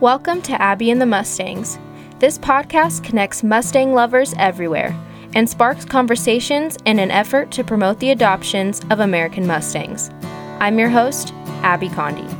[0.00, 1.76] Welcome to Abby and the Mustangs.
[2.20, 4.96] This podcast connects Mustang lovers everywhere
[5.34, 10.12] and sparks conversations in an effort to promote the adoptions of American Mustangs.
[10.60, 11.32] I'm your host,
[11.64, 12.32] Abby Condi.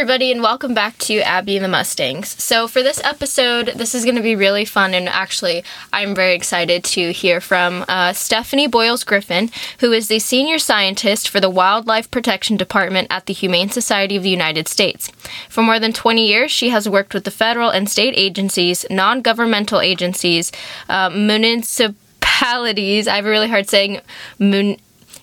[0.00, 2.42] Everybody, and welcome back to Abby and the Mustangs.
[2.42, 6.32] So, for this episode, this is going to be really fun, and actually, I'm very
[6.34, 11.50] excited to hear from uh, Stephanie Boyles Griffin, who is the senior scientist for the
[11.50, 15.08] Wildlife Protection Department at the Humane Society of the United States.
[15.50, 19.20] For more than 20 years, she has worked with the federal and state agencies, non
[19.20, 20.50] governmental agencies,
[20.88, 23.06] uh, municipalities.
[23.06, 24.00] I have a really hard saying.
[24.38, 24.78] Mun-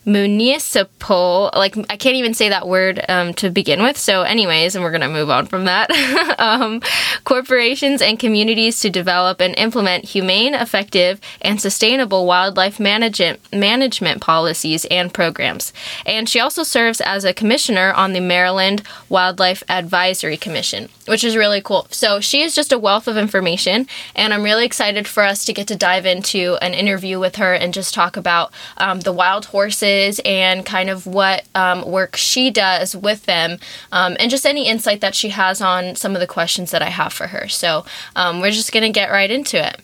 [0.07, 3.97] municipal like i can't even say that word um, to begin with.
[3.97, 5.91] So anyways and we're going to move on from that.
[6.39, 6.81] Um,
[7.23, 14.85] corporations and communities to develop and implement humane effective and sustainable wildlife management management policies
[14.85, 15.73] and programs.
[16.05, 21.37] And she also serves as a commissioner on the maryland wildlife advisory commission which is
[21.37, 21.87] really cool.
[21.89, 25.53] So she is just a wealth of information and i'm really excited for us to
[25.53, 29.45] get to dive into an interview with her and just talk about um, the wild
[29.45, 33.59] horses is and kind of what um, work she does with them,
[33.91, 36.89] um, and just any insight that she has on some of the questions that I
[36.89, 37.47] have for her.
[37.47, 39.81] So um, we're just going to get right into it.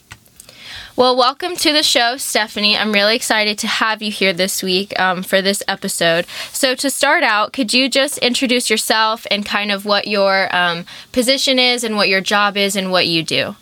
[0.96, 2.78] Well, welcome to the show, Stephanie.
[2.78, 6.28] I'm really excited to have you here this week um, for this episode.
[6.52, 10.86] So, to start out, could you just introduce yourself and kind of what your um,
[11.12, 13.56] position is and what your job is and what you do?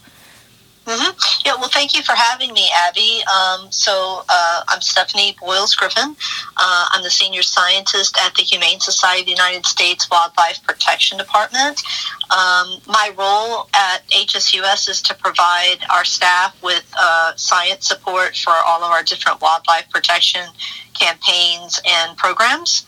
[0.91, 1.45] Mm-hmm.
[1.45, 3.21] Yeah, well, thank you for having me, Abby.
[3.23, 6.17] Um, so, uh, I'm Stephanie Boyles Griffin.
[6.57, 11.17] Uh, I'm the senior scientist at the Humane Society of the United States Wildlife Protection
[11.17, 11.81] Department.
[12.29, 18.53] Um, my role at HSUS is to provide our staff with uh, science support for
[18.53, 20.45] all of our different wildlife protection
[20.93, 22.85] campaigns and programs.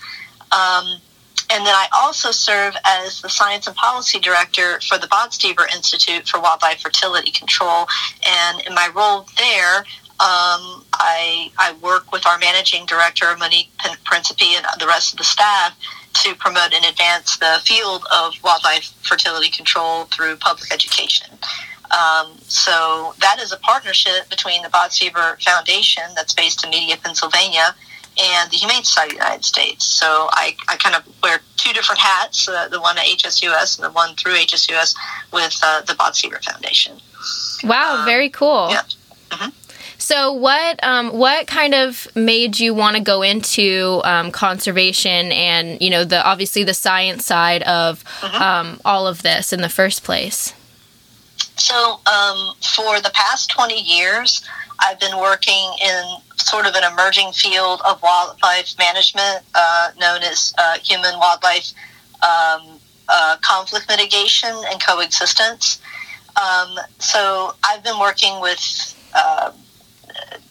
[0.51, 0.97] Um,
[1.49, 6.27] and then I also serve as the Science and Policy Director for the Botstiber Institute
[6.27, 7.85] for Wildlife Fertility Control.
[8.25, 9.79] And in my role there,
[10.19, 13.71] um, I, I work with our managing director, Monique
[14.05, 15.75] Principe, and the rest of the staff
[16.13, 21.27] to promote and advance the field of wildlife fertility control through public education.
[21.91, 27.75] Um, so that is a partnership between the Botstiber Foundation that's based in Media, Pennsylvania,
[28.21, 29.85] and the Humane Society of the United States.
[29.85, 33.85] So I, I kind of wear two different hats, uh, the one at HSUS and
[33.85, 34.95] the one through HSUS
[35.31, 36.97] with uh, the Botstiber Foundation.
[37.63, 38.69] Wow, um, very cool.
[38.69, 38.81] Yeah.
[39.29, 39.49] Mm-hmm.
[39.97, 45.81] So, what um, what kind of made you want to go into um, conservation and
[45.81, 48.41] you know the obviously the science side of mm-hmm.
[48.41, 50.53] um, all of this in the first place?
[51.55, 54.43] So, um, for the past twenty years,
[54.79, 56.03] I've been working in
[56.37, 61.71] sort of an emerging field of wildlife management uh, known as uh, human wildlife
[62.21, 65.79] um, uh, conflict mitigation and coexistence.
[66.41, 68.61] Um, so I've been working with
[69.13, 69.51] uh,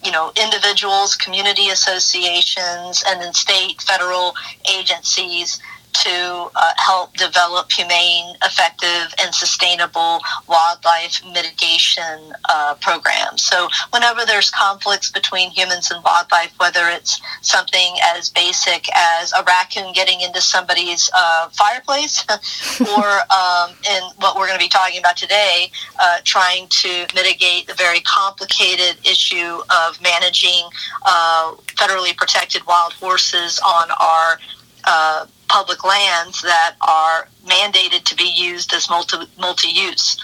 [0.02, 4.34] you know individuals, community associations, and then state, federal
[4.72, 5.60] agencies
[5.92, 13.42] to uh, help develop humane, effective, and sustainable wildlife mitigation uh, programs.
[13.42, 19.42] So, whenever there's conflicts between humans and wildlife, whether it's something as basic as a
[19.44, 22.24] raccoon getting into somebody's uh, fireplace,
[22.96, 25.70] or um, in what we're going to be talking about today,
[26.00, 30.68] uh, trying to mitigate the very complicated issue of managing
[31.04, 34.38] uh, federally protected wild horses on our
[34.84, 40.16] uh, public lands that are mandated to be used as multi multi use.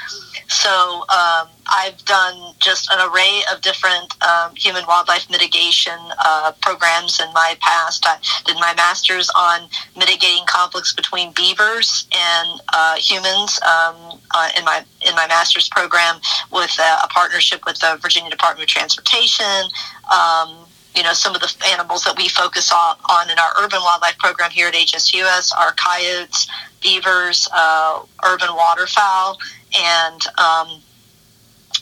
[0.49, 7.21] So um, I've done just an array of different um, human wildlife mitigation uh, programs
[7.21, 8.05] in my past.
[8.07, 14.65] I did my master's on mitigating conflicts between beavers and uh, humans um, uh, in
[14.65, 16.17] my in my master's program
[16.51, 19.69] with a, a partnership with the Virginia Department of Transportation.
[20.11, 20.65] Um,
[20.95, 24.19] you know, some of the animals that we focus on, on in our urban wildlife
[24.19, 26.49] program here at HSUS are coyotes,
[26.83, 29.39] beavers, uh, urban waterfowl,
[29.79, 30.83] and um,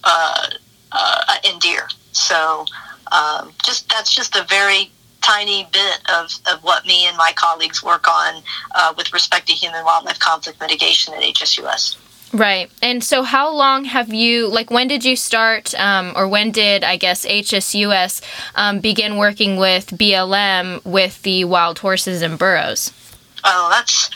[0.04, 0.48] uh,
[0.92, 1.88] uh, and deer.
[2.12, 2.64] So
[3.12, 4.90] um, just that's just a very
[5.22, 8.42] tiny bit of, of what me and my colleagues work on
[8.74, 11.96] uh, with respect to human wildlife conflict mitigation at HSUS.
[12.36, 12.70] Right.
[12.82, 16.84] And so, how long have you, like, when did you start, um, or when did,
[16.84, 18.20] I guess, HSUS
[18.54, 22.92] um, begin working with BLM with the wild horses and burros?
[23.42, 24.10] Oh, that's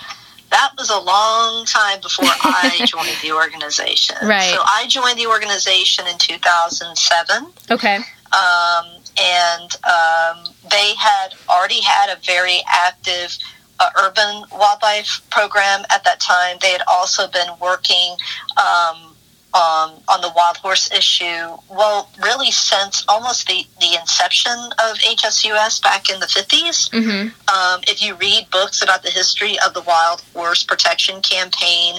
[0.50, 4.16] that was a long time before I joined the organization.
[4.22, 4.52] Right.
[4.52, 7.46] So I joined the organization in 2007.
[7.70, 7.96] Okay.
[7.96, 8.86] Um,
[9.18, 13.36] and um, they had already had a very active
[14.02, 16.56] urban wildlife program at that time.
[16.60, 18.16] They had also been working
[18.56, 19.10] um,
[19.52, 25.82] um, on the wild horse issue, well, really since almost the, the inception of HSUS
[25.82, 26.90] back in the 50s.
[26.90, 27.28] Mm-hmm.
[27.48, 31.96] Um, if you read books about the history of the wild horse protection campaign,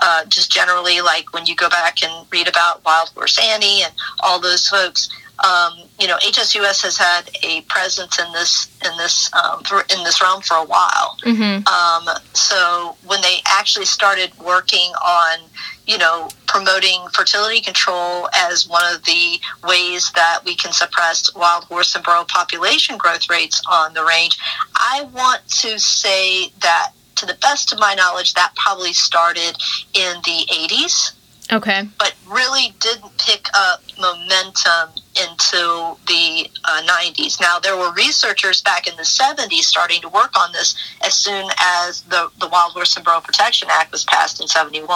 [0.00, 3.92] uh, just generally, like when you go back and read about Wild Horse Annie and
[4.20, 5.10] all those folks,
[5.42, 10.22] um, you know, HSUS has had a presence in this in this um, in this
[10.22, 11.16] realm for a while.
[11.24, 11.66] Mm-hmm.
[11.66, 15.40] Um, so when they actually started working on,
[15.86, 21.64] you know, promoting fertility control as one of the ways that we can suppress wild
[21.64, 24.38] horse and burro population growth rates on the range,
[24.76, 29.56] I want to say that, to the best of my knowledge, that probably started
[29.94, 31.12] in the 80s
[31.52, 31.88] Okay.
[31.98, 37.40] but really didn't pick up momentum into the uh, 90s.
[37.40, 40.74] Now, there were researchers back in the 70s starting to work on this
[41.04, 44.88] as soon as the, the Wild Horse and Burro Protection Act was passed in 71.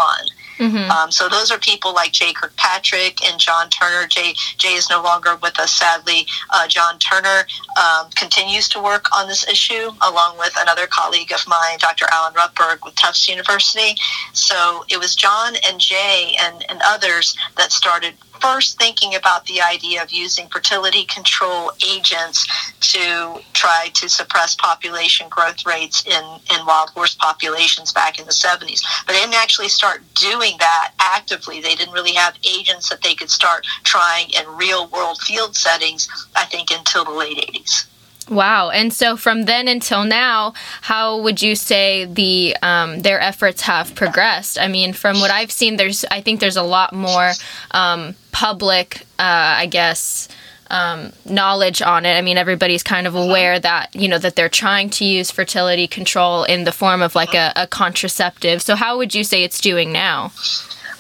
[0.59, 0.91] Mm-hmm.
[0.91, 4.07] Um, so those are people like Jay Kirkpatrick and John Turner.
[4.07, 6.27] Jay, Jay is no longer with us, sadly.
[6.51, 7.47] Uh, John Turner
[7.79, 12.07] um, continues to work on this issue along with another colleague of mine, Dr.
[12.13, 13.97] Allen Rutberg with Tufts University.
[14.33, 19.61] So it was John and Jay and, and others that started first thinking about the
[19.61, 22.47] idea of using fertility control agents
[22.81, 26.23] to try to suppress population growth rates in,
[26.55, 28.83] in wild horse populations back in the 70s.
[29.07, 31.61] But they didn't actually start doing that actively.
[31.61, 36.09] They didn't really have agents that they could start trying in real world field settings,
[36.37, 37.87] I think, until the late 80s.
[38.31, 38.71] Wow.
[38.71, 40.53] And so from then until now,
[40.83, 44.59] how would you say the um, their efforts have progressed?
[44.61, 47.33] I mean, from what I've seen, there's I think there's a lot more
[47.71, 50.29] um, public, uh, I guess.
[50.71, 52.13] Um, knowledge on it.
[52.13, 55.87] I mean, everybody's kind of aware that you know that they're trying to use fertility
[55.87, 58.61] control in the form of like a, a contraceptive.
[58.61, 60.31] So, how would you say it's doing now?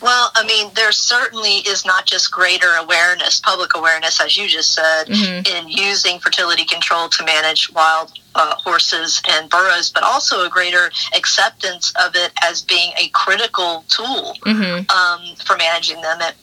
[0.00, 4.73] Well, I mean, there certainly is not just greater awareness, public awareness, as you just
[4.73, 5.47] said, Mhm.
[5.49, 10.93] in using fertility control to manage wild uh, horses and burros, but also a greater
[11.17, 14.89] acceptance of it as being a critical tool Mm-hmm.
[14.97, 16.21] um, for managing them.
[16.21, 16.37] It,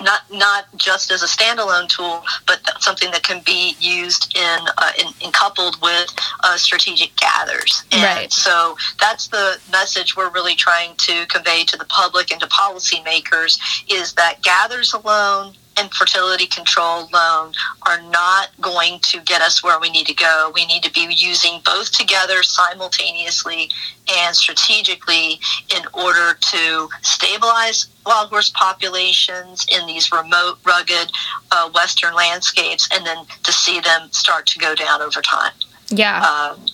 [0.00, 4.92] not not just as a standalone tool, but something that can be used in, uh,
[4.98, 7.84] in, in coupled with uh, strategic gathers.
[7.92, 8.32] And Right.
[8.32, 13.58] so that's the message we're really trying to convey to the public and to policymakers
[13.90, 17.52] is that gathers alone and fertility control alone
[17.86, 20.52] are not going to get us where we need to go.
[20.54, 23.70] We need to be using both together simultaneously
[24.10, 25.40] and strategically
[25.74, 31.10] in order to stabilize wild horse populations in these remote, rugged
[31.50, 35.52] uh, western landscapes and then to see them start to go down over time.
[35.88, 36.22] Yeah.
[36.22, 36.72] Um, yeah.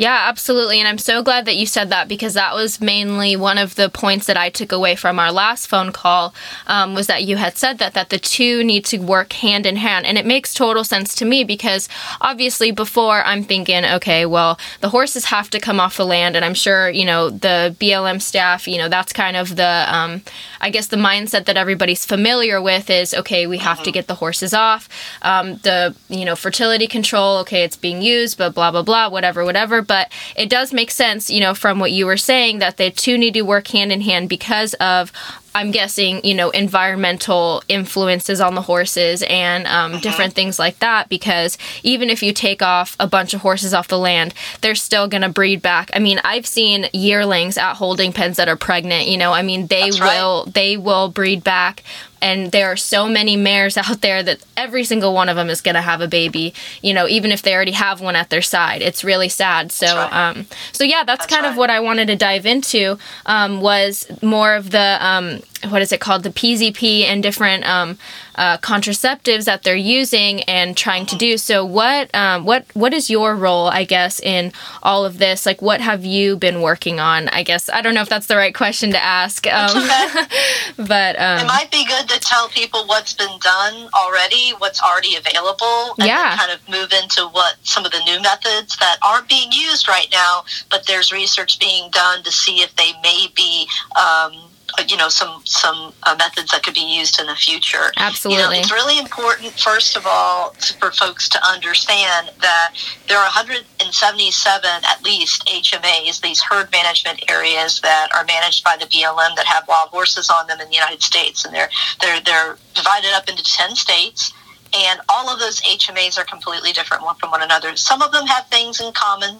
[0.00, 0.78] Yeah, absolutely.
[0.78, 3.90] And I'm so glad that you said that because that was mainly one of the
[3.90, 6.34] points that I took away from our last phone call
[6.66, 9.76] um, was that you had said that, that the two need to work hand in
[9.76, 10.06] hand.
[10.06, 11.86] And it makes total sense to me because
[12.18, 16.34] obviously before I'm thinking, okay, well, the horses have to come off the land.
[16.34, 20.22] And I'm sure, you know, the BLM staff, you know, that's kind of the, um,
[20.62, 24.14] I guess the mindset that everybody's familiar with is, okay, we have to get the
[24.14, 24.88] horses off.
[25.20, 29.44] Um, the, you know, fertility control, okay, it's being used, but blah, blah, blah, whatever,
[29.44, 32.92] whatever but it does make sense, you know, from what you were saying that the
[32.92, 35.10] two need to work hand in hand because of
[35.52, 41.08] I'm guessing, you know, environmental influences on the horses and um, different things like that.
[41.08, 45.08] Because even if you take off a bunch of horses off the land, they're still
[45.08, 45.90] going to breed back.
[45.92, 49.08] I mean, I've seen yearlings at holding pens that are pregnant.
[49.08, 50.20] You know, I mean, they That's right.
[50.20, 51.82] will they will breed back.
[52.22, 55.60] And there are so many mares out there that every single one of them is
[55.60, 56.54] going to have a baby.
[56.82, 59.72] You know, even if they already have one at their side, it's really sad.
[59.72, 60.12] So, right.
[60.12, 62.98] um, so yeah, that's, That's kind of what I wanted to dive into.
[63.26, 67.98] Um, was more of the um, what is it called, the PZP and different um,
[68.34, 71.36] uh, contraceptives that they're using and trying to do.
[71.36, 75.44] So, what um, what what is your role, I guess, in all of this?
[75.44, 77.28] Like, what have you been working on?
[77.28, 80.08] I guess I don't know if that's the right question to ask, um, okay.
[80.76, 85.16] but It um, might be good to tell people what's been done already, what's already
[85.16, 86.36] available, and yeah.
[86.36, 90.08] kind of move into what some of the new methods that aren't being used right
[90.12, 93.66] now, but there's research being done to see if they may be.
[93.96, 94.49] Um,
[94.88, 97.92] you know some some uh, methods that could be used in the future.
[97.96, 99.52] Absolutely, you know, it's really important.
[99.52, 102.74] First of all, for folks to understand that
[103.08, 108.86] there are 177 at least HMAs, these herd management areas that are managed by the
[108.86, 112.56] BLM that have wild horses on them in the United States, and they're they're they're
[112.74, 114.32] divided up into 10 states.
[114.72, 117.74] And all of those HMAs are completely different one from one another.
[117.74, 119.38] Some of them have things in common,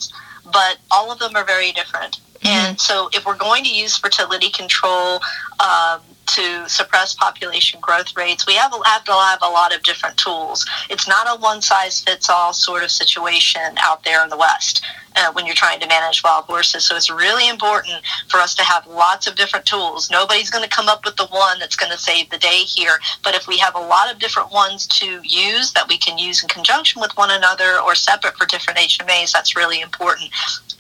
[0.53, 2.21] but all of them are very different.
[2.43, 2.47] Mm-hmm.
[2.47, 5.21] And so, if we're going to use fertility control
[5.61, 10.17] um, to suppress population growth rates, we have, have to have a lot of different
[10.17, 10.67] tools.
[10.89, 14.85] It's not a one size fits all sort of situation out there in the West
[15.17, 16.87] uh, when you're trying to manage wild horses.
[16.87, 20.11] So it's really important for us to have lots of different tools.
[20.11, 22.99] Nobody's going to come up with the one that's going to save the day here,
[23.23, 26.43] but if we have a lot of different ones to use that we can use
[26.43, 30.31] in conjunction with one another or separate for different HMAs, that's really important.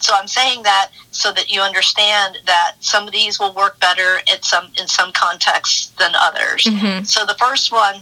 [0.00, 4.20] So I'm saying that so that you understand that some of these will work better
[4.32, 6.64] in some in some contexts than others.
[6.64, 7.04] Mm-hmm.
[7.04, 7.96] So the first one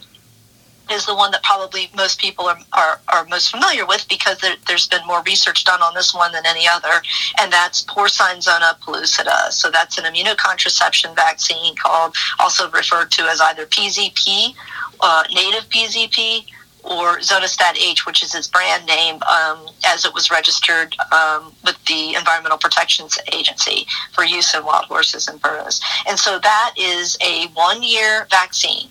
[0.91, 4.57] is the one that probably most people are, are, are most familiar with because there,
[4.69, 7.03] has been more research done on this one than any other,
[7.41, 9.51] and that's porcine zona pellucida.
[9.51, 14.55] So that's an immunocontraception vaccine called, also referred to as either PZP,
[15.01, 16.45] uh, native PZP,
[16.85, 22.15] or ZonaStat-H, which is its brand name, um, as it was registered um, with the
[22.15, 25.81] Environmental Protection Agency for use in wild horses and burros.
[26.09, 28.89] And so that is a one year vaccine.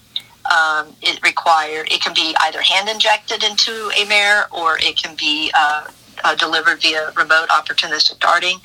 [0.52, 5.16] Um, it required it can be either hand injected into a mare or it can
[5.16, 5.88] be uh,
[6.24, 8.60] uh, delivered via remote opportunistic darting.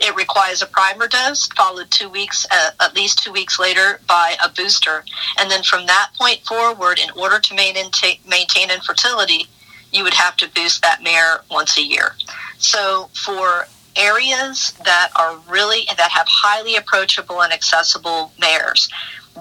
[0.00, 4.36] It requires a primer dose, followed two weeks, uh, at least two weeks later, by
[4.42, 5.04] a booster.
[5.38, 9.46] And then from that point forward, in order to maintain, maintain infertility,
[9.92, 12.14] you would have to boost that mare once a year.
[12.58, 18.88] So for areas that are really that have highly approachable and accessible mares,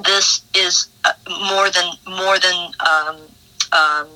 [0.03, 1.11] this is uh,
[1.47, 3.17] more than more than um,
[3.71, 4.07] um,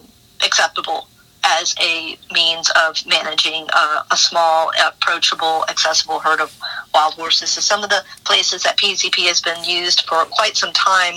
[0.44, 1.08] acceptable
[1.44, 6.58] as a means of managing uh, a small, approachable, accessible herd of
[6.94, 7.50] wild horses.
[7.50, 11.16] So some of the places that PZP has been used for quite some time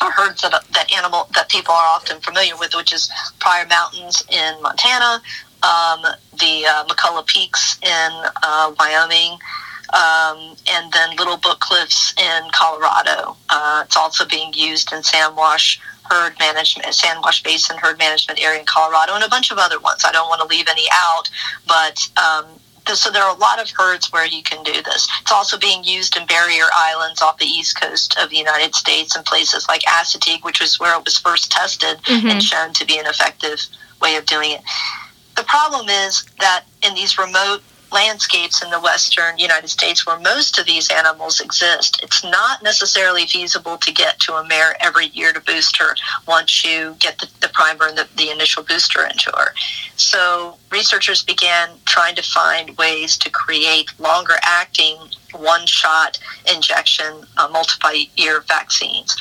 [0.00, 4.22] are herds that, that animal that people are often familiar with, which is Pryor Mountains
[4.30, 5.22] in Montana,
[5.62, 6.02] um,
[6.38, 8.10] the uh, McCullough Peaks in
[8.42, 9.38] uh, Wyoming,
[9.92, 13.36] um, and then Little Book Cliffs in Colorado.
[13.48, 15.02] Uh, it's also being used in
[15.36, 15.80] Wash
[16.10, 20.04] herd management, Sandwash Basin herd management area in Colorado, and a bunch of other ones.
[20.04, 21.30] I don't want to leave any out,
[21.66, 22.46] but um,
[22.94, 25.08] so there are a lot of herds where you can do this.
[25.20, 29.14] It's also being used in barrier islands off the east coast of the United States
[29.14, 32.26] and places like Assateague, which was where it was first tested mm-hmm.
[32.26, 33.60] and shown to be an effective
[34.02, 34.62] way of doing it.
[35.36, 40.58] The problem is that in these remote landscapes in the western United States where most
[40.58, 45.32] of these animals exist, it's not necessarily feasible to get to a mare every year
[45.32, 45.94] to boost her
[46.26, 49.54] once you get the, the primer and the, the initial booster into her.
[49.96, 54.96] So researchers began trying to find ways to create longer acting
[55.34, 56.18] one shot
[56.52, 59.16] injection uh, multi year vaccines.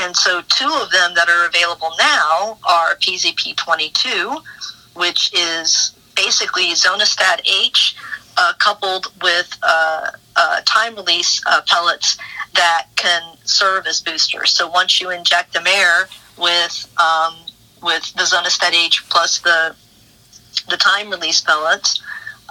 [0.00, 4.36] And so two of them that are available now are PZP 22,
[4.94, 5.92] which is
[6.24, 7.96] basically ZonaStat-H
[8.36, 12.18] uh, coupled with uh, uh, time release uh, pellets
[12.54, 14.50] that can serve as boosters.
[14.50, 17.34] So once you inject the mare with um,
[17.82, 19.74] with the ZonaStat-H plus the
[20.68, 22.02] the time release pellets,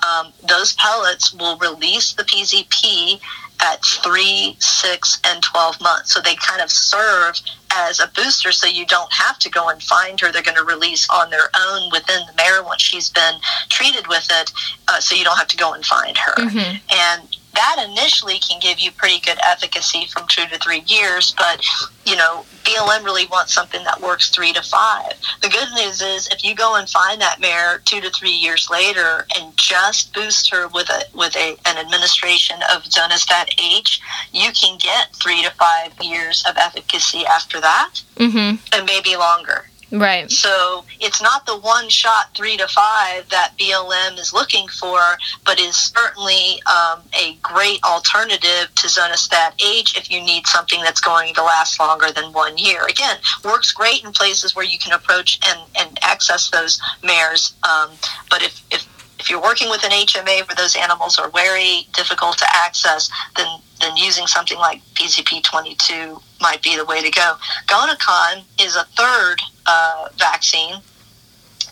[0.07, 3.19] um, those pellets will release the PZP
[3.61, 6.13] at three, six, and 12 months.
[6.13, 7.39] So they kind of serve
[7.73, 10.31] as a booster so you don't have to go and find her.
[10.31, 13.35] They're going to release on their own within the mare once she's been
[13.69, 14.51] treated with it
[14.87, 16.33] uh, so you don't have to go and find her.
[16.35, 16.77] Mm-hmm.
[16.91, 21.65] And that initially can give you pretty good efficacy from two to three years, but
[22.05, 25.13] you know, BLM really wants something that works three to five.
[25.41, 28.69] The good news is if you go and find that mare two to three years
[28.69, 34.77] later and just boost her with a with a an administration of ZonaStat-H, you can
[34.77, 38.57] get three to five years of efficacy after that, mm-hmm.
[38.71, 39.65] and maybe longer.
[39.91, 40.29] Right.
[40.29, 44.99] So it's not the one shot three to five that BLM is looking for,
[45.45, 50.99] but is certainly um, a great alternative to Zonistat H if you need something that's
[50.99, 52.85] going to last longer than one year.
[52.85, 57.53] Again, works great in places where you can approach and, and access those mares.
[57.63, 57.91] Um,
[58.29, 58.87] but if, if
[59.19, 63.47] if you're working with an HMA where those animals are very difficult to access, then
[63.79, 67.35] then using something like PZP22 might be the way to go.
[67.67, 70.81] Gonacon is a third uh, vaccine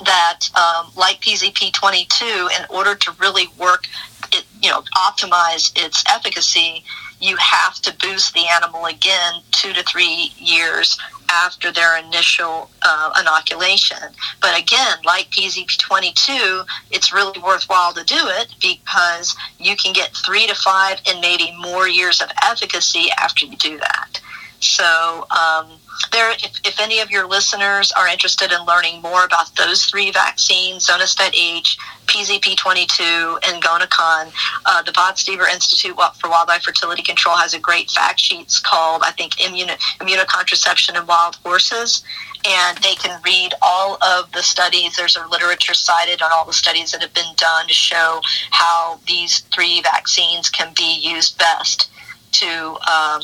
[0.03, 3.86] that, um, like PZP22, in order to really work,
[4.34, 6.84] it, you know, optimize its efficacy,
[7.22, 10.98] you have to boost the animal again two to three years
[11.29, 13.98] after their initial uh, inoculation.
[14.41, 20.45] But again, like PZP22, it's really worthwhile to do it because you can get three
[20.48, 24.19] to five and maybe more years of efficacy after you do that.
[24.59, 25.67] So, um,
[26.12, 30.12] there, if, if, any of your listeners are interested in learning more about those three
[30.12, 34.31] vaccines, ZonaStat-H, PZP22, and Gonacon,
[34.65, 39.12] uh, the Botstiber Institute for Wildlife Fertility Control has a great fact sheet called, I
[39.12, 42.03] think, Immuno- Immunocontraception in Wild Horses.
[42.47, 44.95] And they can read all of the studies.
[44.95, 48.21] There's a literature cited on all the studies that have been done to show
[48.51, 51.89] how these three vaccines can be used best
[52.33, 53.21] to um,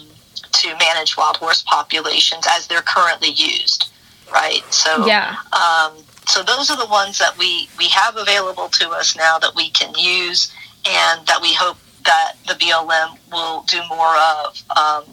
[0.52, 3.92] to manage wild horse populations as they're currently used,
[4.32, 4.64] right?
[4.70, 5.36] So yeah.
[5.54, 9.56] Um, so those are the ones that we we have available to us now that
[9.56, 10.54] we can use,
[10.88, 14.64] and that we hope that the BLM will do more of.
[14.76, 15.04] Um,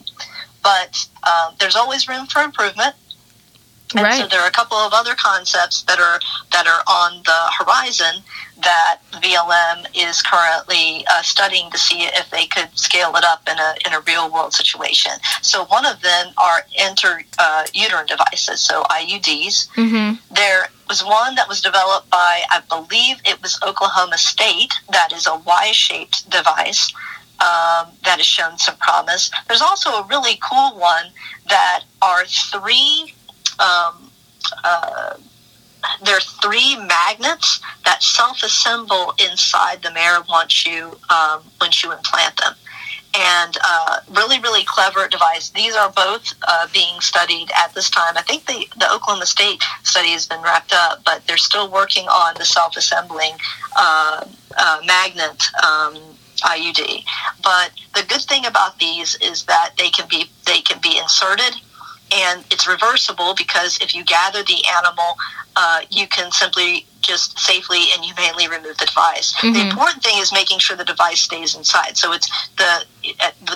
[0.62, 2.94] but uh, there's always room for improvement.
[3.94, 4.20] And right.
[4.20, 6.20] so there are a couple of other concepts that are
[6.52, 8.22] that are on the horizon
[8.62, 13.58] that BLM is currently uh, studying to see if they could scale it up in
[13.58, 15.12] a in a real world situation.
[15.42, 19.68] So one of them are intrauterine uh, devices, so IUDs.
[19.74, 20.34] Mm-hmm.
[20.34, 24.72] There was one that was developed by, I believe it was Oklahoma State.
[24.90, 26.92] That is a Y-shaped device.
[27.40, 29.30] Um, that has shown some promise.
[29.46, 31.06] There's also a really cool one
[31.48, 33.14] that are three
[33.60, 34.10] um,
[34.64, 35.14] uh,
[36.04, 42.36] there are three magnets that self-assemble inside the mare once you um, once you implant
[42.36, 42.54] them.
[43.14, 45.50] And uh, really really clever device.
[45.50, 48.16] These are both uh, being studied at this time.
[48.16, 52.06] I think the, the oklahoma state study has been wrapped up but they're still working
[52.08, 53.32] on the self-assembling
[53.76, 54.24] uh,
[54.56, 55.94] uh magnet um,
[56.44, 57.04] iud
[57.42, 61.54] but the good thing about these is that they can be they can be inserted
[62.12, 65.16] and it's reversible because if you gather the animal,
[65.56, 69.34] uh, you can simply just safely and humanely remove the device.
[69.34, 69.54] Mm-hmm.
[69.54, 71.96] The important thing is making sure the device stays inside.
[71.96, 72.84] So it's the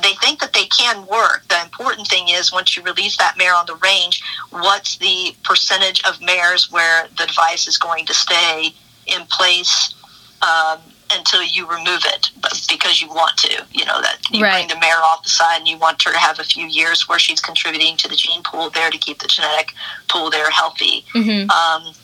[0.03, 1.45] they think that they can work.
[1.49, 6.03] The important thing is once you release that mare on the range, what's the percentage
[6.05, 8.75] of mares where the device is going to stay
[9.07, 9.95] in place
[10.43, 10.79] um,
[11.17, 12.31] until you remove it
[12.69, 13.65] because you want to.
[13.73, 14.67] You know that you right.
[14.67, 17.09] bring the mare off the side and you want her to have a few years
[17.09, 19.73] where she's contributing to the gene pool there to keep the genetic
[20.09, 21.05] pool there healthy.
[21.15, 21.51] Mm-hmm.
[21.51, 21.95] Um,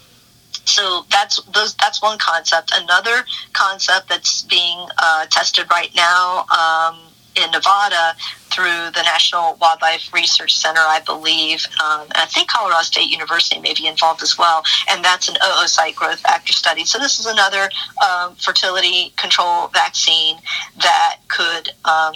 [0.64, 1.74] so that's those.
[1.76, 2.72] That's one concept.
[2.74, 6.44] Another concept that's being uh, tested right now.
[6.50, 7.07] Um,
[7.42, 8.14] in Nevada
[8.50, 11.66] through the National Wildlife Research Center, I believe.
[11.84, 14.62] Um, I think Colorado State University may be involved as well.
[14.90, 16.84] And that's an oocyte growth factor study.
[16.84, 17.70] So this is another
[18.04, 20.38] um, fertility control vaccine
[20.78, 22.14] that could um,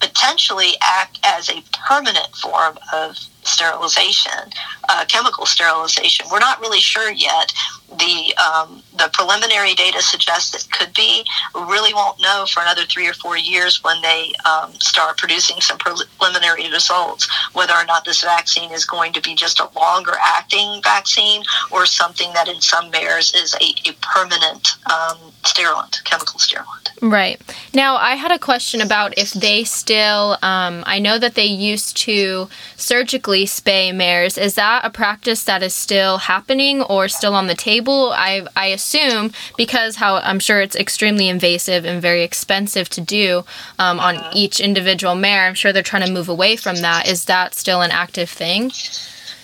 [0.00, 4.50] potentially act as a permanent form of sterilization,
[4.88, 6.26] uh, chemical sterilization.
[6.30, 7.52] We're not really sure yet.
[7.98, 11.24] The um, the preliminary data suggests it could be.
[11.54, 15.60] We really won't know for another three or four years when they um, start producing
[15.60, 20.14] some preliminary results whether or not this vaccine is going to be just a longer
[20.22, 26.38] acting vaccine or something that in some mares is a, a permanent um, sterilant, chemical
[26.38, 26.90] sterilant.
[27.00, 27.40] Right.
[27.74, 31.96] Now, I had a question about if they still, um, I know that they used
[31.98, 34.38] to surgically spay mares.
[34.38, 37.83] Is that a practice that is still happening or still on the table?
[37.92, 43.44] I I assume because how I'm sure it's extremely invasive and very expensive to do
[43.78, 45.46] um, on each individual mare.
[45.46, 47.08] I'm sure they're trying to move away from that.
[47.08, 48.70] Is that still an active thing?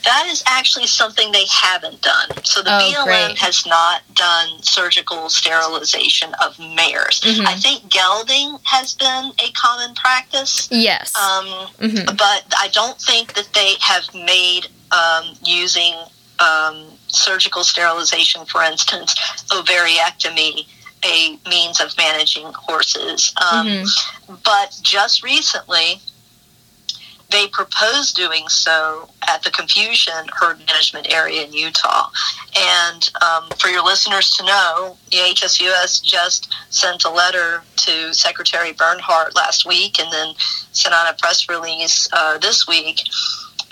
[0.04, 2.28] That is actually something they haven't done.
[2.44, 3.38] So the oh, BLM great.
[3.38, 7.20] has not done surgical sterilization of mares.
[7.20, 7.46] Mm-hmm.
[7.46, 10.68] I think gelding has been a common practice.
[10.70, 11.14] Yes.
[11.16, 11.46] Um,
[11.78, 12.16] mm-hmm.
[12.16, 15.94] But I don't think that they have made um, using
[16.38, 19.14] um, surgical sterilization, for instance,
[19.50, 20.66] ovariectomy,
[21.04, 23.32] a means of managing horses.
[23.40, 24.34] Um, mm-hmm.
[24.44, 26.00] But just recently,
[27.30, 32.10] they proposed doing so at the Confusion Herd Management Area in Utah.
[32.56, 38.72] And um, for your listeners to know, the HSUS just sent a letter to Secretary
[38.72, 40.34] Bernhardt last week and then
[40.72, 43.08] sent out a press release uh, this week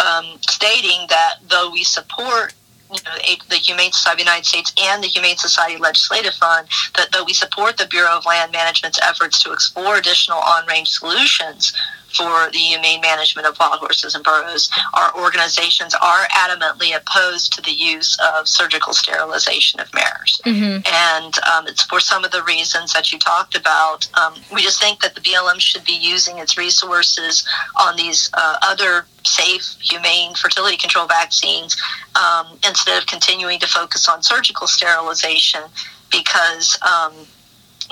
[0.01, 2.55] um, stating that though we support
[2.91, 3.17] you know,
[3.49, 7.25] the Humane Society of the United States and the Humane Society Legislative Fund, that though
[7.25, 11.73] we support the Bureau of Land Management's efforts to explore additional on-range solutions
[12.09, 17.63] for the humane management of wild horses and burros, our organizations are adamantly opposed to
[17.63, 20.41] the use of surgical sterilization of mares.
[20.45, 20.87] Mm-hmm.
[20.87, 24.09] And um, it's for some of the reasons that you talked about.
[24.19, 28.57] Um, we just think that the BLM should be using its resources on these uh,
[28.63, 31.77] other safe, humane fertility control vaccines
[32.17, 35.63] um, instead of continuing to focus on surgical sterilization
[36.11, 37.13] because um,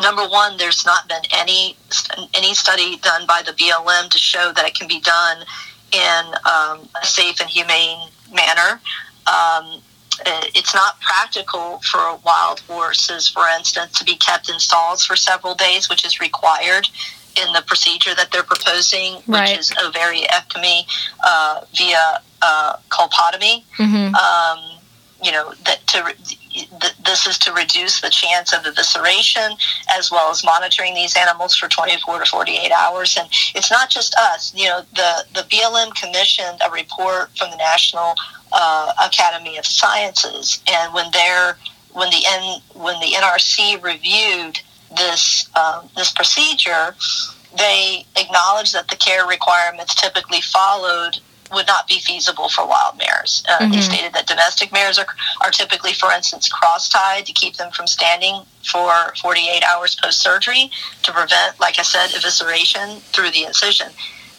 [0.00, 1.76] number one, there's not been any
[2.34, 5.38] any study done by the BLM to show that it can be done
[5.92, 8.80] in um, a safe and humane manner.
[9.26, 9.80] Um,
[10.54, 15.54] it's not practical for wild horses, for instance, to be kept in stalls for several
[15.54, 16.88] days, which is required
[17.36, 19.50] in the procedure that they're proposing, right.
[19.50, 20.86] which is ovariectomy
[21.22, 23.64] uh, via uh, colpotomy.
[23.76, 24.14] Mm-hmm.
[24.14, 24.76] Um,
[25.22, 26.14] you know that to
[27.04, 29.56] this is to reduce the chance of evisceration
[29.90, 33.16] as well as monitoring these animals for 24 to 48 hours.
[33.18, 37.56] And it's not just us you know the the blm commissioned a report from the
[37.56, 38.14] national
[38.52, 40.62] uh, academy of sciences.
[40.68, 41.56] And when they're
[41.92, 44.60] when the N, when the nrc reviewed
[44.96, 46.94] this um, this procedure
[47.56, 51.18] they acknowledged that the care requirements typically followed
[51.52, 53.42] would not be feasible for wild mares.
[53.48, 53.72] Uh, mm-hmm.
[53.72, 55.06] They stated that domestic mares are,
[55.42, 60.20] are typically, for instance, cross tied to keep them from standing for 48 hours post
[60.20, 60.70] surgery
[61.02, 63.88] to prevent, like I said, evisceration through the incision.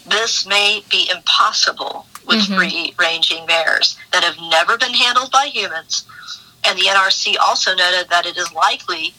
[0.06, 2.56] This may be impossible with mm-hmm.
[2.56, 6.06] free ranging mares that have never been handled by humans.
[6.64, 9.14] And the NRC also noted that it is likely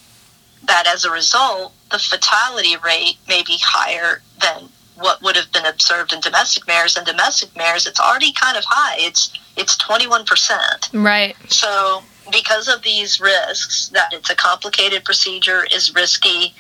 [0.64, 5.66] that as a result, the fatality rate may be higher than what would have been
[5.66, 6.96] observed in domestic mares.
[6.96, 8.96] And domestic mares, it's already kind of high.
[9.00, 11.04] It's it's 21%.
[11.04, 11.36] Right.
[11.50, 16.54] So because of these risks, that it's a complicated procedure, is risky.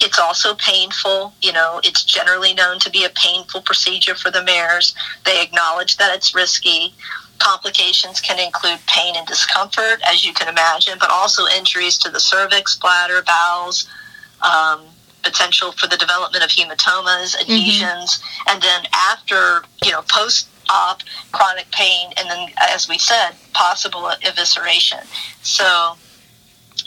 [0.00, 1.34] It's also painful.
[1.40, 4.94] You know, it's generally known to be a painful procedure for the mares.
[5.24, 6.94] They acknowledge that it's risky.
[7.38, 12.20] Complications can include pain and discomfort, as you can imagine, but also injuries to the
[12.20, 13.88] cervix, bladder, bowels,
[14.42, 14.82] um,
[15.22, 17.40] potential for the development of hematomas, mm-hmm.
[17.40, 18.50] adhesions, mm-hmm.
[18.50, 24.10] and then after, you know, post op chronic pain, and then, as we said, possible
[24.22, 25.04] evisceration.
[25.42, 25.96] So,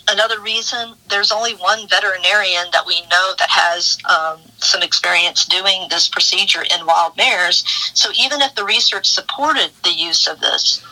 [0.08, 5.88] another reason there's only one veterinarian that we know that has um, some experience doing
[5.89, 7.63] this procedure in wild mares.
[7.93, 10.84] So, even if the research supported the use of this,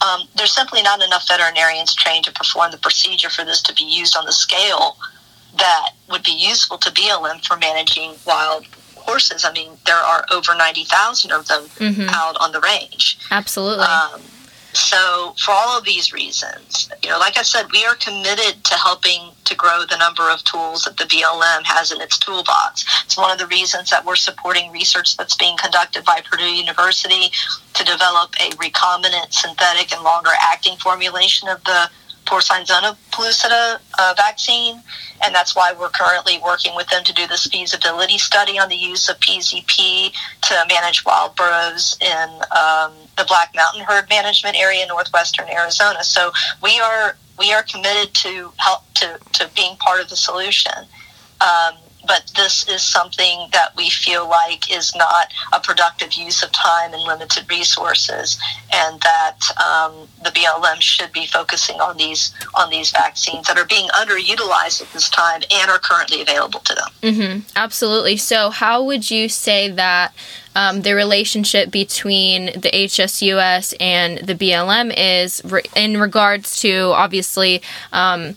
[0.00, 3.84] um, there's simply not enough veterinarians trained to perform the procedure for this to be
[3.84, 4.96] used on the scale
[5.56, 9.44] that would be useful to BLM for managing wild horses.
[9.44, 12.08] I mean, there are over 90,000 of them mm-hmm.
[12.10, 13.18] out on the range.
[13.30, 13.84] Absolutely.
[13.84, 14.20] Um,
[14.72, 18.74] so, for all of these reasons, you know, like I said, we are committed to
[18.74, 22.84] helping to grow the number of tools that the BLM has in its toolbox.
[23.04, 27.32] It's one of the reasons that we're supporting research that's being conducted by Purdue University
[27.74, 31.90] to develop a recombinant, synthetic, and longer acting formulation of the
[32.30, 34.80] porcine zona pellucida uh, vaccine
[35.22, 38.76] and that's why we're currently working with them to do this feasibility study on the
[38.76, 40.12] use of PZP
[40.42, 46.02] to manage wild burros in um, the Black Mountain herd management area in northwestern Arizona.
[46.02, 46.30] So
[46.62, 50.72] we are we are committed to help to, to being part of the solution.
[51.40, 51.74] Um,
[52.06, 56.92] but this is something that we feel like is not a productive use of time
[56.92, 58.38] and limited resources,
[58.72, 63.66] and that um, the BLM should be focusing on these on these vaccines that are
[63.66, 66.88] being underutilized at this time and are currently available to them.
[67.02, 67.40] Mm-hmm.
[67.56, 68.16] Absolutely.
[68.16, 70.14] So, how would you say that?
[70.56, 77.62] Um, the relationship between the HSUS and the BLM is re- in regards to obviously
[77.92, 78.34] um,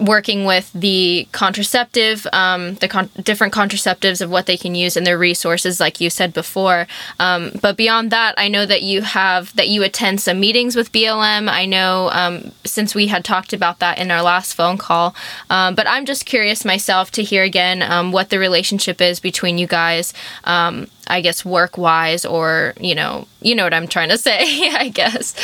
[0.00, 5.06] working with the contraceptive, um, the con- different contraceptives of what they can use and
[5.06, 6.86] their resources, like you said before.
[7.18, 10.92] Um, but beyond that, I know that you have that you attend some meetings with
[10.92, 11.48] BLM.
[11.48, 15.14] I know um, since we had talked about that in our last phone call.
[15.50, 19.58] Um, but I'm just curious myself to hear again um, what the relationship is between
[19.58, 20.14] you guys.
[21.10, 24.40] I guess work wise or you know you know what I'm trying to say
[24.74, 25.34] I guess.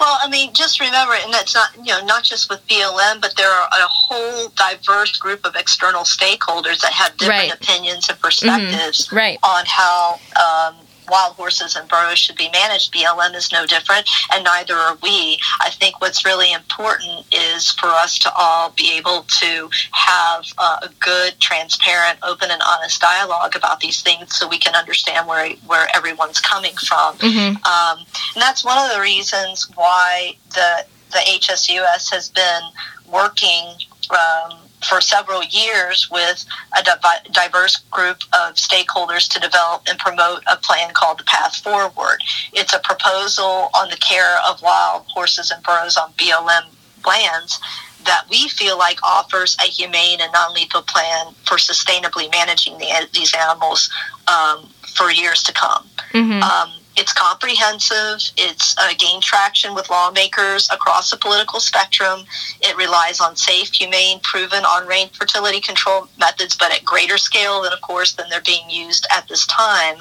[0.00, 3.34] well, I mean, just remember, and that's not you know not just with BLM, but
[3.36, 7.54] there are a whole diverse group of external stakeholders that have different right.
[7.54, 9.16] opinions and perspectives mm-hmm.
[9.16, 9.38] right.
[9.42, 10.76] on how um,
[11.10, 12.92] wild horses and burros should be managed.
[12.92, 15.38] BLM is no different, and neither are we.
[15.60, 20.88] I think what's really important is for us to all be able to have a
[21.00, 25.88] good, transparent, open, and honest dialogue about these things, so we can understand where where
[25.94, 27.16] everyone's coming from.
[27.16, 27.56] Mm-hmm.
[27.64, 32.62] Um, and that's one of the reasons why the the HSUS has been
[33.10, 33.64] working.
[34.10, 36.44] Um, for several years with
[36.76, 36.84] a
[37.32, 42.22] diverse group of stakeholders to develop and promote a plan called the Path Forward.
[42.52, 46.66] It's a proposal on the care of wild horses and burros on BLM
[47.06, 47.60] lands
[48.04, 53.34] that we feel like offers a humane and non-lethal plan for sustainably managing the, these
[53.34, 53.90] animals
[54.28, 55.86] um, for years to come.
[56.12, 56.42] Mm-hmm.
[56.42, 58.32] Um, it's comprehensive.
[58.36, 62.24] It's uh, gained traction with lawmakers across the political spectrum.
[62.60, 67.72] It relies on safe, humane, proven on-range fertility control methods, but at greater scale than,
[67.72, 69.98] of course, than they're being used at this time.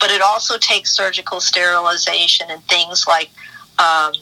[0.00, 3.30] But it also takes surgical sterilization and things like
[3.78, 4.14] um,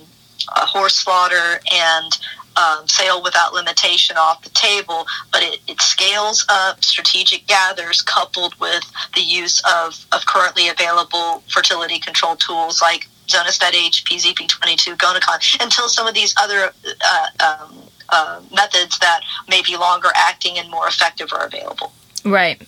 [0.48, 2.18] horse slaughter and
[2.56, 8.58] um, sale without limitation off the table, but it, it scales up strategic gathers coupled
[8.60, 15.88] with the use of, of currently available fertility control tools like ZonaStat-H, PZP22, Gonacon, until
[15.88, 16.72] some of these other
[17.04, 21.92] uh, um, uh, methods that may be longer acting and more effective are available.
[22.24, 22.60] Right.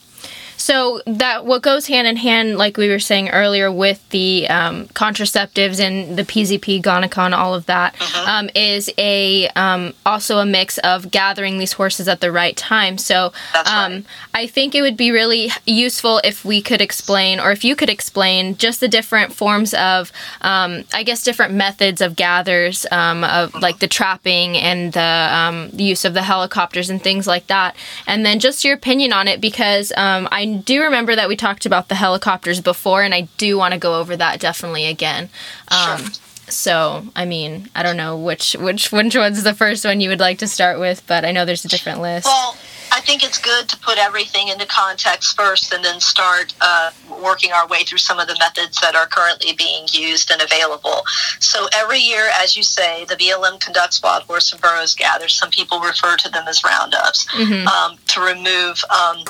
[0.59, 4.89] So that what goes hand in hand, like we were saying earlier, with the um,
[4.89, 8.31] contraceptives and the PZP, Gonacon, all of that, uh-huh.
[8.31, 12.99] um, is a um, also a mix of gathering these horses at the right time.
[12.99, 14.05] So um, right.
[14.35, 17.89] I think it would be really useful if we could explain, or if you could
[17.89, 23.55] explain, just the different forms of, um, I guess, different methods of gathers, um, of
[23.55, 27.77] like the trapping and the, the, use of the helicopters and things like that,
[28.09, 31.89] and then just your opinion on it because I do remember that we talked about
[31.89, 35.29] the helicopters before, and I do want to go over that definitely again.
[35.69, 36.09] Um, sure.
[36.49, 40.21] So, I mean, I don't know which which which one's the first one you would
[40.21, 42.27] like to start with, but I know there's a different list.
[42.27, 42.57] Well,
[42.91, 46.91] I think it's good to put everything into context first, and then start uh,
[47.23, 51.03] working our way through some of the methods that are currently being used and available.
[51.39, 55.35] So every year, as you say, the BLM conducts wild horse and burros gathers.
[55.35, 57.69] Some people refer to them as roundups mm-hmm.
[57.69, 58.83] um, to remove.
[58.91, 59.25] Um,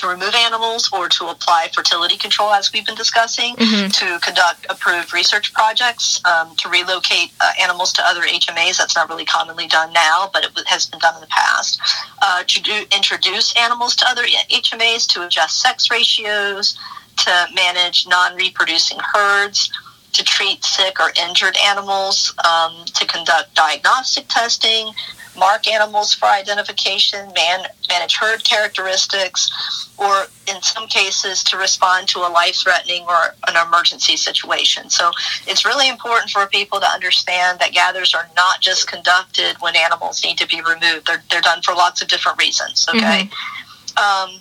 [0.00, 3.88] to remove animals or to apply fertility control, as we've been discussing, mm-hmm.
[3.88, 8.78] to conduct approved research projects, um, to relocate uh, animals to other HMAs.
[8.78, 11.80] That's not really commonly done now, but it has been done in the past.
[12.22, 16.78] Uh, to do, introduce animals to other HMAs, to adjust sex ratios,
[17.18, 19.70] to manage non reproducing herds
[20.12, 24.92] to treat sick or injured animals, um, to conduct diagnostic testing,
[25.36, 32.18] mark animals for identification, man, manage herd characteristics, or in some cases to respond to
[32.20, 34.90] a life threatening or an emergency situation.
[34.90, 35.10] So
[35.46, 40.24] it's really important for people to understand that gathers are not just conducted when animals
[40.24, 43.30] need to be removed, they're, they're done for lots of different reasons, okay?
[43.30, 44.34] Mm-hmm.
[44.34, 44.40] Um,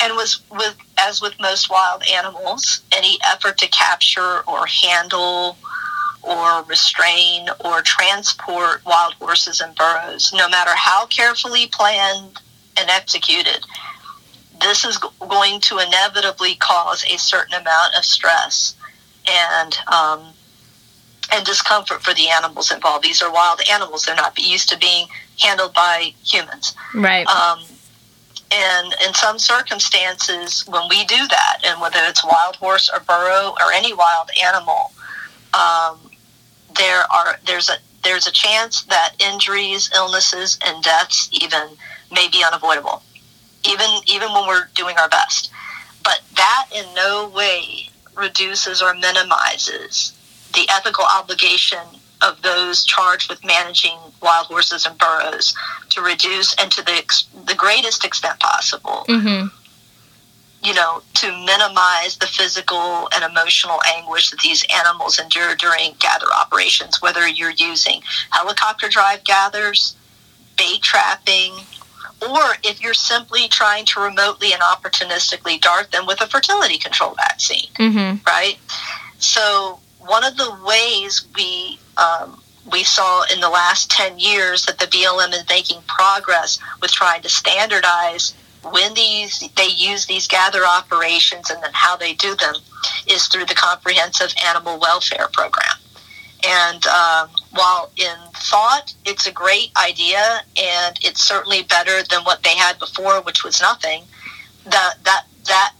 [0.00, 5.56] and was with as with most wild animals, any effort to capture or handle
[6.22, 12.40] or restrain or transport wild horses and burros, no matter how carefully planned
[12.76, 13.64] and executed,
[14.60, 18.74] this is going to inevitably cause a certain amount of stress
[19.28, 20.32] and um,
[21.32, 23.04] and discomfort for the animals involved.
[23.04, 25.06] These are wild animals; they're not used to being
[25.38, 26.74] handled by humans.
[26.94, 27.26] Right.
[27.26, 27.60] Um,
[28.52, 33.54] and in some circumstances, when we do that, and whether it's wild horse or burro
[33.60, 34.92] or any wild animal,
[35.52, 35.98] um,
[36.76, 41.70] there are there's a there's a chance that injuries, illnesses, and deaths even
[42.12, 43.02] may be unavoidable,
[43.68, 45.50] even even when we're doing our best.
[46.04, 50.12] But that in no way reduces or minimizes
[50.54, 51.80] the ethical obligation
[52.22, 55.54] of those charged with managing wild horses and burros
[55.90, 59.04] to reduce and to the the greatest extent possible.
[59.08, 59.48] Mm-hmm
[60.66, 66.26] you know, to minimize the physical and emotional anguish that these animals endure during gather
[66.36, 69.94] operations, whether you're using helicopter drive gathers,
[70.58, 71.52] bait trapping,
[72.20, 77.14] or if you're simply trying to remotely and opportunistically dart them with a fertility control
[77.14, 78.16] vaccine, mm-hmm.
[78.26, 78.58] right?
[79.18, 84.78] So, one of the ways we um, we saw in the last 10 years that
[84.78, 88.34] the BLM is making progress with trying to standardize
[88.72, 92.54] when these they use these gather operations and then how they do them
[93.08, 95.76] is through the comprehensive animal welfare program.
[96.46, 102.42] And um, while in thought it's a great idea and it's certainly better than what
[102.42, 104.02] they had before, which was nothing,
[104.64, 105.72] that that that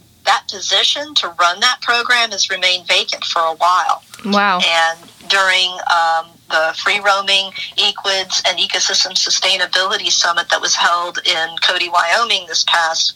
[0.47, 4.03] that position to run that program has remained vacant for a while.
[4.25, 4.59] Wow.
[4.59, 11.55] And during um, the Free Roaming Equids and Ecosystem Sustainability Summit that was held in
[11.63, 13.15] Cody, Wyoming this past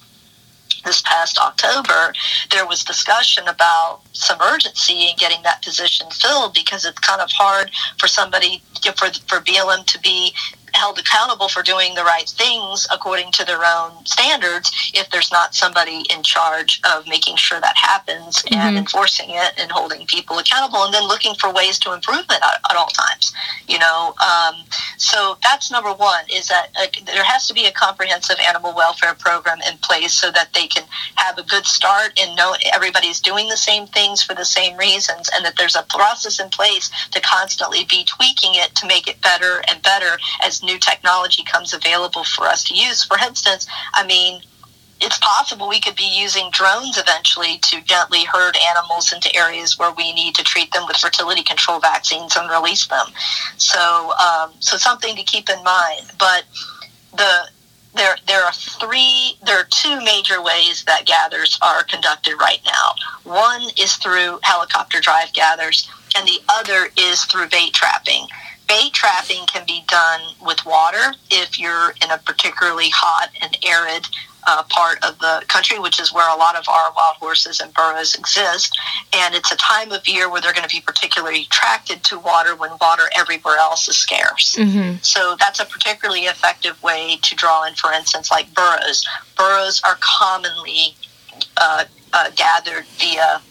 [0.84, 2.12] this past October,
[2.50, 7.30] there was discussion about some urgency in getting that position filled because it's kind of
[7.32, 8.64] hard for somebody
[8.96, 10.34] for for BLM to be
[10.74, 15.54] held accountable for doing the right things according to their own standards if there's not
[15.56, 18.56] somebody in charge of making sure that happens mm-hmm.
[18.56, 22.42] and enforcing it and holding people accountable and then looking for ways to improve it
[22.44, 23.34] at, at all times
[23.68, 24.64] you know um,
[24.98, 29.16] so that's number one is that uh, there has to be a comprehensive animal welfare
[29.16, 30.84] program in place so that they can
[31.16, 35.30] have a good start and know everybody's doing the same things for the same reasons
[35.34, 39.22] and that there's a process in place to constantly be tweaking it to make it
[39.22, 40.18] better and better
[40.64, 43.04] new technology comes available for us to use.
[43.04, 44.42] For instance, I mean,
[45.02, 49.92] it's possible we could be using drones eventually to gently herd animals into areas where
[49.92, 53.08] we need to treat them with fertility control vaccines and release them.
[53.58, 56.12] So, um, so something to keep in mind.
[56.20, 56.44] But
[57.18, 57.50] the
[57.94, 62.94] there there are three there are two major ways that gathers are conducted right now.
[63.24, 68.28] One is through helicopter drive gathers, and the other is through bait trapping
[68.72, 74.08] bait trapping can be done with water if you're in a particularly hot and arid
[74.48, 77.74] uh, part of the country, which is where a lot of our wild horses and
[77.74, 78.80] burros exist.
[79.14, 82.56] And it's a time of year where they're going to be particularly attracted to water
[82.56, 84.56] when water everywhere else is scarce.
[84.56, 85.00] Mm-hmm.
[85.02, 89.06] So that's a particularly effective way to draw in, for instance, like burros.
[89.38, 90.96] Burros are commonly
[91.58, 93.42] uh, uh, gathered via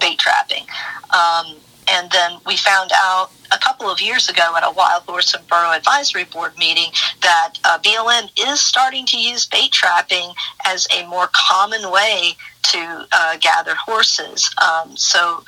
[0.00, 0.66] bait trapping.
[1.14, 1.56] Um,
[1.88, 5.46] and then we found out a couple of years ago at a Wild Horse and
[5.46, 6.90] Burro Advisory Board meeting
[7.22, 10.32] that uh, BLM is starting to use bait trapping
[10.64, 14.50] as a more common way to uh, gather horses.
[14.62, 15.44] Um, so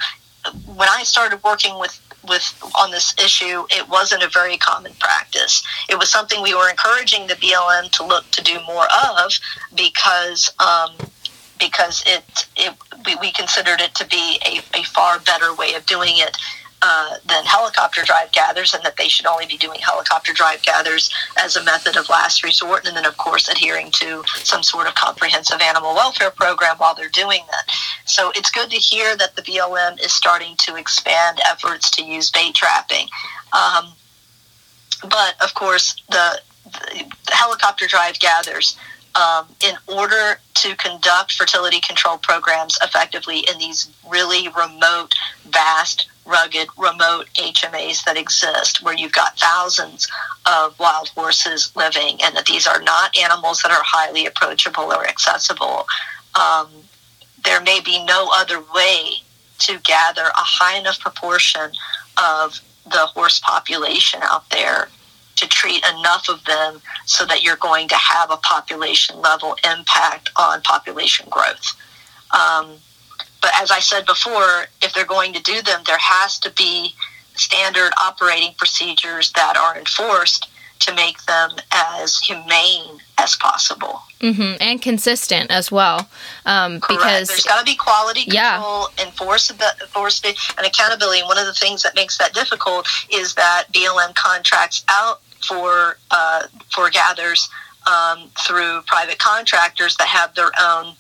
[0.67, 5.63] when I started working with with on this issue, it wasn't a very common practice.
[5.89, 9.33] It was something we were encouraging the BLM to look to do more of
[9.77, 10.91] because um,
[11.59, 15.87] because it, it we, we considered it to be a, a far better way of
[15.87, 16.37] doing it
[16.83, 21.11] uh, than helicopter drive gathers, and that they should only be doing helicopter drive gathers
[21.43, 24.95] as a method of last resort, and then, of course, adhering to some sort of
[24.95, 27.75] comprehensive animal welfare program while they're doing that.
[28.05, 32.31] So it's good to hear that the BLM is starting to expand efforts to use
[32.31, 33.09] bait trapping.
[33.53, 33.93] Um,
[35.03, 38.77] but, of course, the, the helicopter drive gathers
[39.17, 45.13] um, in order to conduct fertility control programs effectively in these really remote,
[45.49, 50.09] vast, rugged, remote HMAs that exist, where you've got thousands
[50.45, 55.07] of wild horses living, and that these are not animals that are highly approachable or
[55.07, 55.87] accessible.
[56.39, 56.69] Um,
[57.45, 59.23] there may be no other way
[59.61, 61.71] to gather a high enough proportion
[62.19, 64.89] of the horse population out there
[65.37, 70.31] to treat enough of them so that you're going to have a population level impact
[70.37, 71.75] on population growth.
[72.33, 72.77] Um,
[73.41, 76.95] but as I said before, if they're going to do them, there has to be
[77.35, 80.49] standard operating procedures that are enforced
[80.81, 84.03] to make them as humane as possible.
[84.21, 84.57] Mm-hmm.
[84.61, 86.09] And consistent as well.
[86.45, 89.05] Um, because there's got to be quality control, yeah.
[89.05, 91.21] enforceability, and accountability.
[91.21, 95.99] And one of the things that makes that difficult is that BLM contracts out for
[96.11, 97.49] uh, for gathers
[97.87, 100.95] um, through private contractors that have their own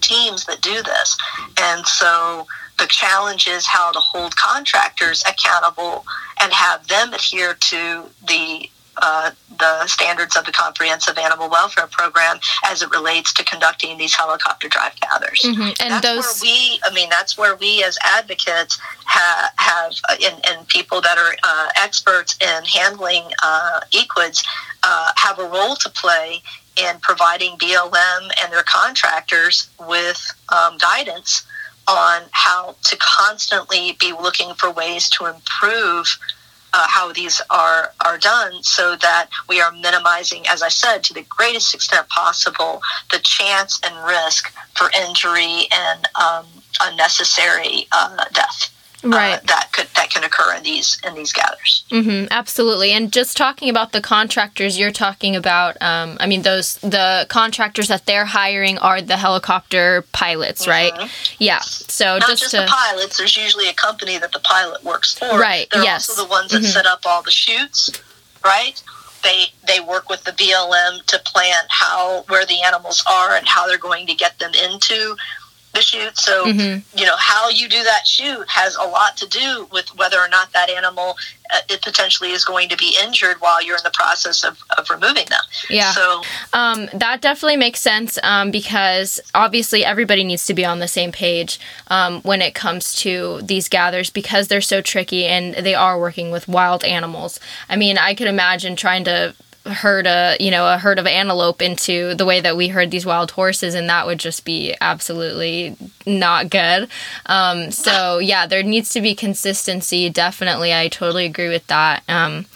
[0.00, 1.16] teams that do this,
[1.60, 2.46] and so
[2.78, 6.04] the challenge is how to hold contractors accountable
[6.40, 12.38] and have them adhere to the uh, the standards of the Comprehensive Animal Welfare Program
[12.66, 15.40] as it relates to conducting these helicopter drive gathers.
[15.44, 15.60] Mm-hmm.
[15.60, 16.42] And, and that's those...
[16.42, 21.00] where we, I mean, that's where we as advocates ha- have, uh, and, and, people
[21.00, 24.44] that are uh, experts in handling uh, equids
[24.82, 26.42] uh, have a role to play
[26.76, 31.44] in providing BLM and their contractors with um, guidance
[31.88, 36.18] on how to constantly be looking for ways to improve
[36.72, 41.14] uh, how these are are done so that we are minimizing as i said to
[41.14, 42.80] the greatest extent possible
[43.10, 46.46] the chance and risk for injury and um,
[46.82, 49.34] unnecessary uh, death right.
[49.34, 51.84] Uh, that could that can occur in these in these gathers.
[51.90, 55.80] Mm-hmm, absolutely, and just talking about the contractors, you're talking about.
[55.82, 60.92] Um, I mean, those the contractors that they're hiring are the helicopter pilots, right?
[60.92, 61.34] Mm-hmm.
[61.38, 61.60] Yeah.
[61.60, 63.18] So not just, just to, the pilots.
[63.18, 65.38] There's usually a company that the pilot works for.
[65.38, 65.66] Right.
[65.70, 66.08] They're yes.
[66.08, 66.66] also the ones that mm-hmm.
[66.66, 67.90] set up all the chutes,
[68.44, 68.82] Right.
[69.22, 73.66] They they work with the BLM to plan how where the animals are and how
[73.66, 75.16] they're going to get them into
[75.72, 76.18] the chute.
[76.18, 76.98] So, mm-hmm.
[76.98, 80.28] you know, how you do that chute has a lot to do with whether or
[80.28, 81.16] not that animal
[81.52, 84.88] uh, it potentially is going to be injured while you're in the process of, of
[84.90, 85.42] removing them.
[85.68, 85.92] Yeah.
[85.92, 90.88] So um, that definitely makes sense um, because obviously everybody needs to be on the
[90.88, 95.74] same page um, when it comes to these gathers because they're so tricky and they
[95.74, 97.40] are working with wild animals.
[97.68, 99.34] I mean, I could imagine trying to
[99.66, 103.04] herd a you know a herd of antelope into the way that we herd these
[103.04, 106.88] wild horses and that would just be absolutely not good.
[107.26, 110.08] Um, so yeah there needs to be consistency.
[110.08, 112.02] Definitely i totally agree with that.
[112.08, 112.46] Um,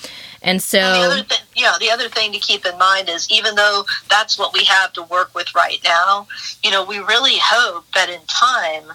[0.43, 3.55] and so and the th- yeah the other thing to keep in mind is even
[3.55, 6.27] though that's what we have to work with right now
[6.63, 8.93] you know we really hope that in time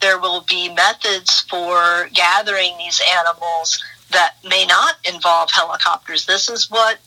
[0.00, 6.26] there will be methods for gathering these animals that may not involve helicopters.
[6.26, 6.98] This is what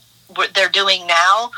[0.53, 1.51] they're doing now,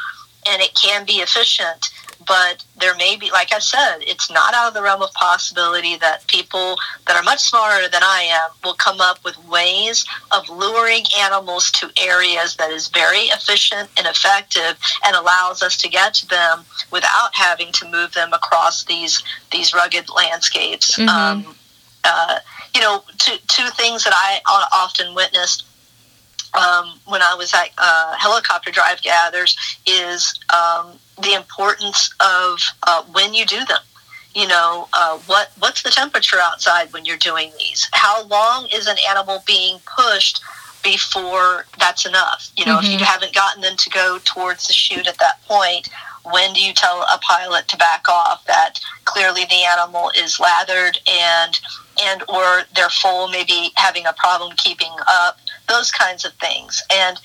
[0.47, 1.89] and it can be efficient.
[2.26, 5.97] But there may be, like I said, it's not out of the realm of possibility
[5.97, 10.47] that people that are much smarter than I am will come up with ways of
[10.47, 16.13] luring animals to areas that is very efficient and effective and allows us to get
[16.15, 19.21] to them without having to move them across these
[19.51, 20.97] these rugged landscapes.
[20.97, 21.09] Mm-hmm.
[21.09, 21.55] Um,
[22.05, 22.39] uh,
[22.76, 24.41] you know, two, two things that I
[24.74, 25.65] often witnessed
[26.54, 33.04] um, when I was at uh, helicopter drive gathers is um, the importance of uh,
[33.12, 33.82] when you do them.
[34.36, 37.88] You know, uh, what what's the temperature outside when you're doing these?
[37.93, 40.41] How long is an animal being pushed
[40.84, 42.51] before that's enough?
[42.58, 42.86] You know, mm-hmm.
[42.86, 43.06] if you mm-hmm.
[43.06, 45.88] haven't gotten them to go towards the chute at that point,
[46.24, 48.43] when do you tell a pilot to back off?
[48.45, 51.60] That clearly the animal is lathered and
[52.01, 55.38] and or they're full, maybe having a problem keeping up
[55.68, 56.82] those kinds of things.
[56.91, 57.20] And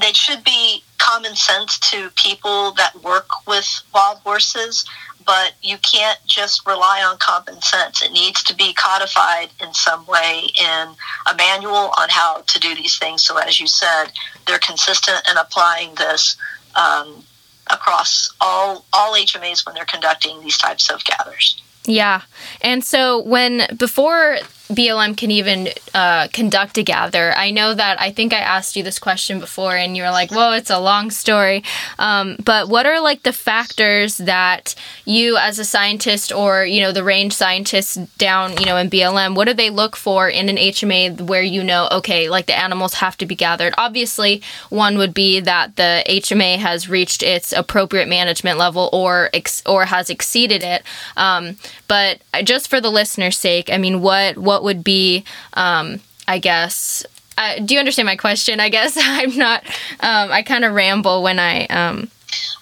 [0.00, 4.84] they should be common sense to people that work with wild horses,
[5.26, 8.02] but you can't just rely on common sense.
[8.02, 10.88] It needs to be codified in some way in
[11.30, 13.22] a manual on how to do these things.
[13.22, 14.06] So, as you said,
[14.46, 16.36] they're consistent in applying this
[16.74, 17.22] um,
[17.70, 21.60] across all all HMAs when they're conducting these types of gathers.
[21.84, 22.22] Yeah.
[22.60, 24.38] And so when before
[24.68, 27.32] BLM can even uh, conduct a gather.
[27.34, 30.30] I know that I think I asked you this question before, and you were like,
[30.30, 31.64] "Whoa, it's a long story."
[31.98, 34.74] Um, but what are like the factors that
[35.06, 39.34] you, as a scientist, or you know, the range scientists down, you know, in BLM,
[39.34, 42.94] what do they look for in an HMA where you know, okay, like the animals
[42.94, 43.72] have to be gathered?
[43.78, 49.62] Obviously, one would be that the HMA has reached its appropriate management level or ex-
[49.64, 50.82] or has exceeded it.
[51.16, 51.56] Um,
[51.86, 56.38] but just for the listener's sake, I mean, what what what would be, um, I
[56.40, 57.06] guess,
[57.36, 58.58] uh, do you understand my question?
[58.58, 59.64] I guess I'm not.
[60.00, 61.66] Um, I kind of ramble when I.
[61.66, 62.10] Um,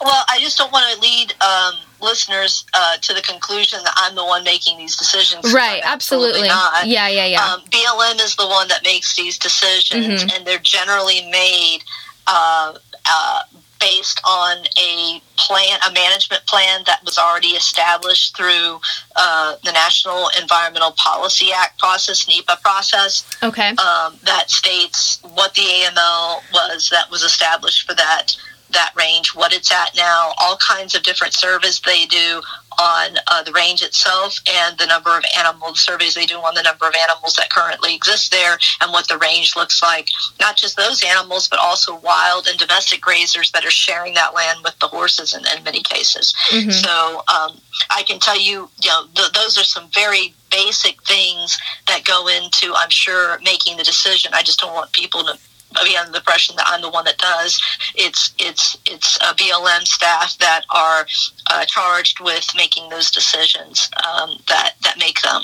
[0.01, 4.14] well, I just don't want to lead um, listeners uh, to the conclusion that I'm
[4.14, 5.53] the one making these decisions.
[5.55, 5.80] Right.
[5.82, 6.49] Absolutely.
[6.49, 7.09] absolutely yeah.
[7.09, 7.26] Yeah.
[7.26, 7.44] Yeah.
[7.44, 10.36] Um, BLM is the one that makes these decisions, mm-hmm.
[10.36, 11.78] and they're generally made
[12.26, 12.74] uh,
[13.07, 13.42] uh,
[13.81, 18.81] based on a plan, a management plan that was already established through
[19.16, 23.29] uh, the National Environmental Policy Act process, NEPA process.
[23.43, 23.70] Okay.
[23.70, 28.37] Um, that states what the AML was that was established for that
[28.70, 32.42] that range, what it's at now, all kinds of different surveys they do
[32.78, 36.62] on uh, the range itself and the number of animal surveys they do on the
[36.62, 40.08] number of animals that currently exist there and what the range looks like.
[40.40, 44.60] Not just those animals, but also wild and domestic grazers that are sharing that land
[44.62, 46.34] with the horses in, in many cases.
[46.50, 46.70] Mm-hmm.
[46.70, 47.58] So um,
[47.90, 51.58] I can tell you, you know, th- those are some very basic things
[51.88, 54.32] that go into, I'm sure, making the decision.
[54.34, 55.38] I just don't want people to
[55.77, 57.61] under the impression that I'm the one that does.
[57.95, 61.07] It's it's it's a BLM staff that are
[61.51, 65.43] uh, charged with making those decisions um, that that make them.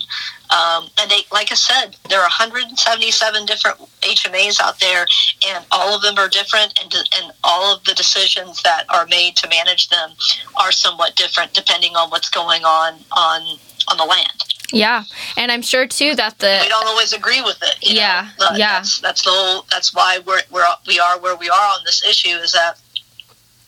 [0.50, 5.06] Um, and they, like I said, there are 177 different HMAs out there,
[5.48, 9.36] and all of them are different, and and all of the decisions that are made
[9.36, 10.10] to manage them
[10.56, 13.58] are somewhat different depending on what's going on on
[13.88, 14.51] on the land.
[14.72, 15.04] Yeah,
[15.36, 17.76] and I'm sure too that the we don't always agree with it.
[17.80, 18.48] yeah, know?
[18.54, 18.78] yeah.
[18.78, 19.66] That's, that's the whole.
[19.70, 22.36] That's why we're, we're we are where we are on this issue.
[22.36, 22.80] Is that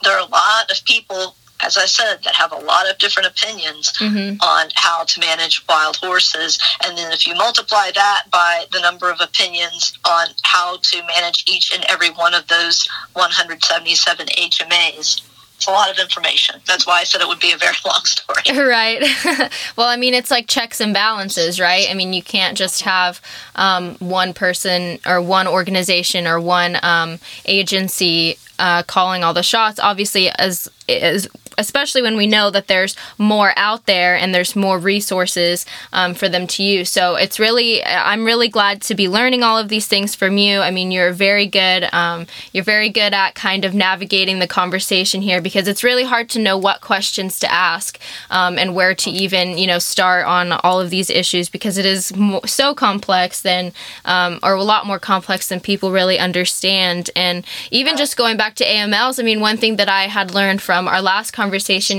[0.03, 3.29] there are a lot of people, as I said, that have a lot of different
[3.29, 4.37] opinions mm-hmm.
[4.43, 9.11] on how to manage wild horses, and then if you multiply that by the number
[9.11, 15.23] of opinions on how to manage each and every one of those 177 HMAs
[15.67, 16.61] a lot of information.
[16.67, 18.43] That's why I said it would be a very long story.
[18.75, 19.03] Right.
[19.77, 21.87] well, I mean, it's like checks and balances, right?
[21.89, 23.21] I mean, you can't just have
[23.55, 29.79] um, one person or one organization or one um, agency uh, calling all the shots.
[29.81, 31.29] Obviously, as as
[31.59, 36.29] especially when we know that there's more out there and there's more resources um, for
[36.29, 36.91] them to use.
[36.91, 40.61] So it's really, I'm really glad to be learning all of these things from you.
[40.61, 41.93] I mean, you're very good.
[41.93, 46.29] Um, you're very good at kind of navigating the conversation here because it's really hard
[46.31, 47.99] to know what questions to ask
[48.31, 51.87] um, and where to even, you know, start on all of these issues because it
[51.87, 53.73] is mo- so complex than,
[54.05, 57.11] um, or a lot more complex than people really understand.
[57.17, 60.63] And even just going back to AMLs, I mean, one thing that I had learned
[60.63, 61.44] from our last conversation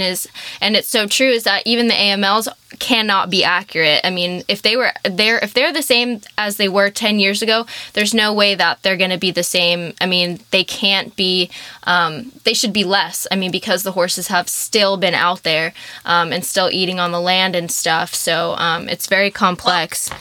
[0.02, 0.28] is,
[0.62, 2.48] and it's so true, is that even the AMLs
[2.80, 4.02] cannot be accurate.
[4.04, 7.42] I mean, if they were there, if they're the same as they were 10 years
[7.42, 9.94] ago, there's no way that they're going to be the same.
[10.02, 11.50] I mean, they can't be,
[11.84, 13.28] um, they should be less.
[13.32, 15.74] I mean, because the horses have still been out there
[16.06, 18.14] um, and still eating on the land and stuff.
[18.14, 20.10] So um, it's very complex.
[20.10, 20.20] Well,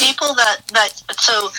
[0.00, 1.50] people that, that, so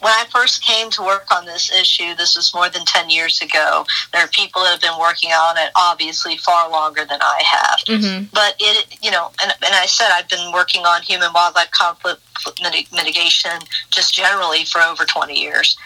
[0.00, 3.40] when I first came to work on this issue, this was more than 10 years
[3.40, 3.84] ago.
[4.12, 7.78] There are people that have been working on it obviously far longer than I have.
[7.86, 8.24] Mm-hmm.
[8.32, 12.22] But it, you know, and, and I said I've been working on human wildlife conflict
[12.92, 13.52] mitigation
[13.90, 15.76] just generally for over 20 years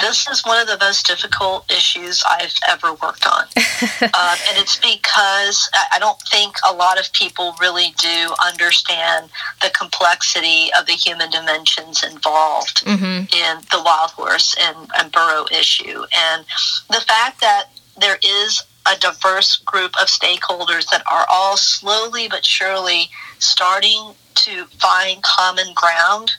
[0.00, 3.44] this is one of the most difficult issues I've ever worked on.
[3.56, 9.30] uh, and it's because I don't think a lot of people really do understand
[9.62, 13.04] the complexity of the human dimensions involved mm-hmm.
[13.04, 16.04] in the wild horse and, and burro issue.
[16.16, 16.44] And
[16.88, 17.70] the fact that
[18.00, 24.64] there is a diverse group of stakeholders that are all slowly but surely starting to
[24.78, 26.32] find common ground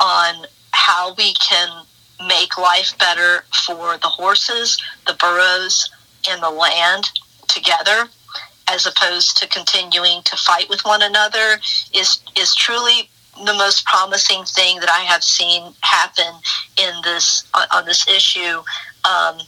[0.00, 1.84] on how we can
[2.26, 5.90] make life better for the horses, the burros,
[6.28, 7.10] and the land
[7.48, 8.08] together
[8.68, 11.60] as opposed to continuing to fight with one another
[11.94, 13.08] is is truly
[13.44, 16.34] the most promising thing that I have seen happen
[16.78, 18.62] in this on, on this issue.
[19.04, 19.38] Um,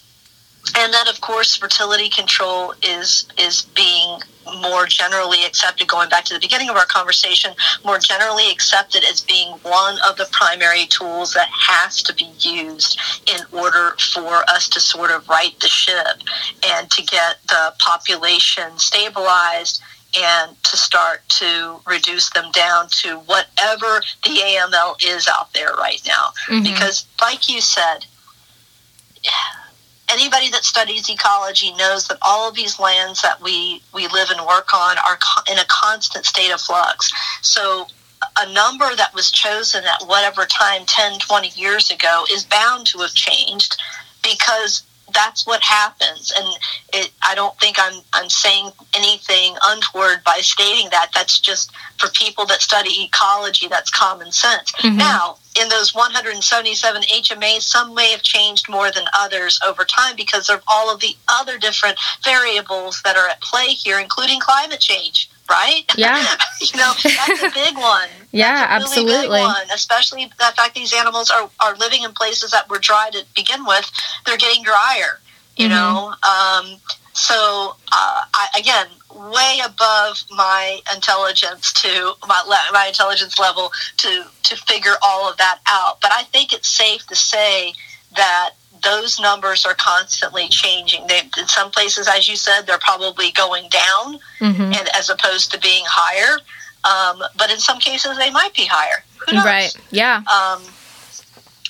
[0.77, 4.21] and that of course fertility control is is being
[4.63, 7.53] more generally accepted going back to the beginning of our conversation
[7.85, 12.99] more generally accepted as being one of the primary tools that has to be used
[13.27, 16.23] in order for us to sort of right the ship
[16.67, 19.83] and to get the population stabilized
[20.17, 26.01] and to start to reduce them down to whatever the AML is out there right
[26.07, 26.31] now.
[26.49, 26.65] Mm-hmm.
[26.65, 28.07] Because, like you said,
[30.11, 34.47] anybody that studies ecology knows that all of these lands that we, we live and
[34.47, 35.19] work on are
[35.51, 37.11] in a constant state of flux.
[37.43, 37.87] So
[38.39, 42.99] a number that was chosen at whatever time 10 20 years ago is bound to
[42.99, 43.81] have changed
[44.23, 44.83] because
[45.15, 46.47] that's what happens and
[46.93, 52.09] it, i don't think i'm i'm saying anything untoward by stating that that's just for
[52.11, 54.97] people that study ecology that's common sense mm-hmm.
[54.97, 60.49] now in those 177 hmas some may have changed more than others over time because
[60.51, 65.31] of all of the other different variables that are at play here including climate change
[65.51, 65.85] right?
[65.97, 66.37] Yeah.
[66.61, 68.09] you know, that's a big one.
[68.33, 69.41] Yeah, really absolutely.
[69.41, 73.25] One, especially the fact these animals are, are living in places that were dry to
[73.35, 73.91] begin with.
[74.27, 75.21] They're getting drier,
[75.57, 75.75] you mm-hmm.
[75.75, 76.15] know.
[76.23, 76.81] Um,
[77.15, 78.87] so, uh, I, again,
[79.33, 85.59] way above my intelligence to my, my intelligence level to to figure all of that
[85.67, 86.01] out.
[86.01, 87.73] But I think it's safe to say
[88.17, 88.51] that
[88.83, 91.07] those numbers are constantly changing.
[91.09, 94.63] They, in some places, as you said, they're probably going down, mm-hmm.
[94.63, 96.39] and as opposed to being higher.
[96.85, 99.05] Um, but in some cases, they might be higher.
[99.33, 99.75] Right.
[99.91, 100.23] Yeah.
[100.33, 100.63] Um,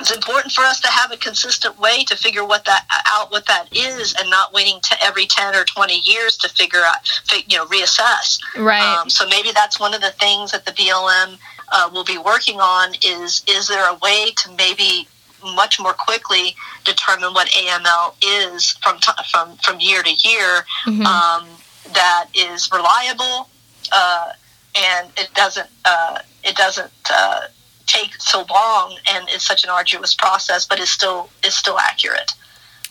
[0.00, 3.46] it's important for us to have a consistent way to figure what that out what
[3.46, 6.96] that is and not waiting to every 10 or 20 years to figure out
[7.48, 11.36] you know reassess right um, so maybe that's one of the things that the blm
[11.72, 15.09] uh, will be working on is is there a way to maybe
[15.54, 16.54] much more quickly
[16.84, 21.02] determine what AML is from t- from from year to year mm-hmm.
[21.02, 21.48] um,
[21.92, 23.48] that is reliable
[23.92, 24.32] uh,
[24.77, 27.41] and it doesn't uh, it doesn't uh,
[27.87, 32.33] take so long and it's such an arduous process, but it's still is still accurate.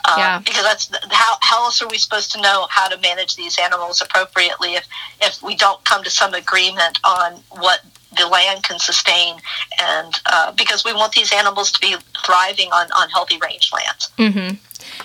[0.05, 0.39] Um, yeah.
[0.39, 4.01] Because that's how how else are we supposed to know how to manage these animals
[4.01, 4.85] appropriately if
[5.21, 7.81] if we don't come to some agreement on what
[8.17, 9.35] the land can sustain,
[9.79, 14.09] and uh, because we want these animals to be thriving on, on healthy range lands.
[14.17, 14.55] Mm-hmm.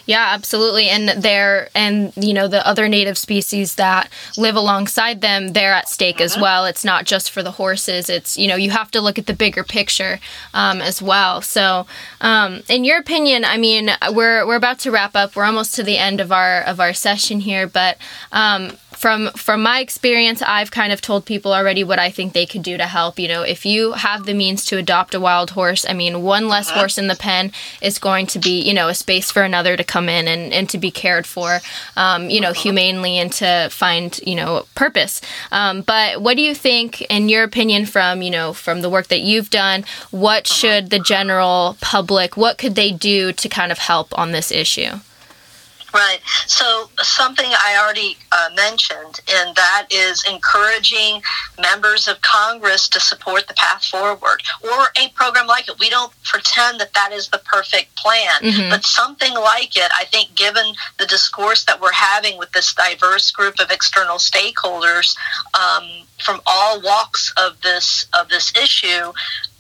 [0.07, 0.89] Yeah, absolutely.
[0.89, 5.89] And they're and you know the other native species that live alongside them, they're at
[5.89, 6.25] stake mm-hmm.
[6.25, 6.65] as well.
[6.65, 8.09] It's not just for the horses.
[8.09, 10.21] It's you know you have to look at the bigger picture
[10.55, 11.41] um, as well.
[11.43, 11.87] So,
[12.21, 15.37] um, in your opinion, I mean, we're we're about to wrap up.
[15.37, 17.99] We're almost to the end of our of our session here, but
[18.33, 22.47] um, from from my experience, I've kind of told people already what I think they
[22.47, 23.19] could do to help.
[23.19, 26.47] You know, if you have the means to adopt a wild horse, I mean, one
[26.47, 26.79] less uh-huh.
[26.79, 27.51] horse in the pen
[27.81, 30.71] is going to be, you know, a space for another to come in and, and
[30.71, 31.59] to be cared for,
[31.97, 32.63] um, you know, uh-huh.
[32.63, 35.21] humanely and to find, you know, purpose.
[35.51, 39.09] Um, but what do you think, in your opinion, from, you know, from the work
[39.09, 40.55] that you've done, what uh-huh.
[40.55, 45.01] should the general public, what could they do to kind of help on this issue?
[45.93, 46.21] Right.
[46.47, 51.23] So something I already uh, mentioned, and that is encouraging
[51.61, 55.79] members of Congress to support the path forward or a program like it.
[55.79, 58.71] We don't pretend that that is the perfect plan, mm-hmm.
[58.71, 60.65] but something like it, I think, given
[60.99, 65.15] the discourse that we're having with this diverse group of external stakeholders
[65.55, 69.13] um, from all walks of this of this issue,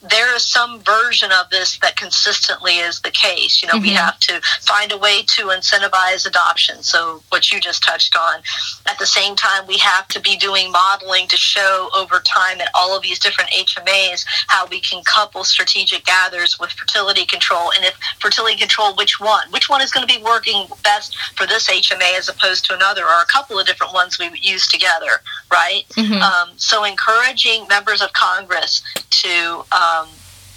[0.03, 3.62] there is some version of this that consistently is the case.
[3.62, 3.82] You know, mm-hmm.
[3.82, 6.82] we have to find a way to incentivize adoption.
[6.82, 8.40] So, what you just touched on.
[8.88, 12.68] At the same time, we have to be doing modeling to show over time at
[12.74, 17.70] all of these different HMAs how we can couple strategic gathers with fertility control.
[17.76, 19.50] And if fertility control, which one?
[19.50, 23.05] Which one is going to be working best for this HMA as opposed to another,
[23.05, 25.84] or a couple of different ones we use together, right?
[25.90, 26.20] Mm-hmm.
[26.20, 29.91] Um, so, encouraging members of Congress to um,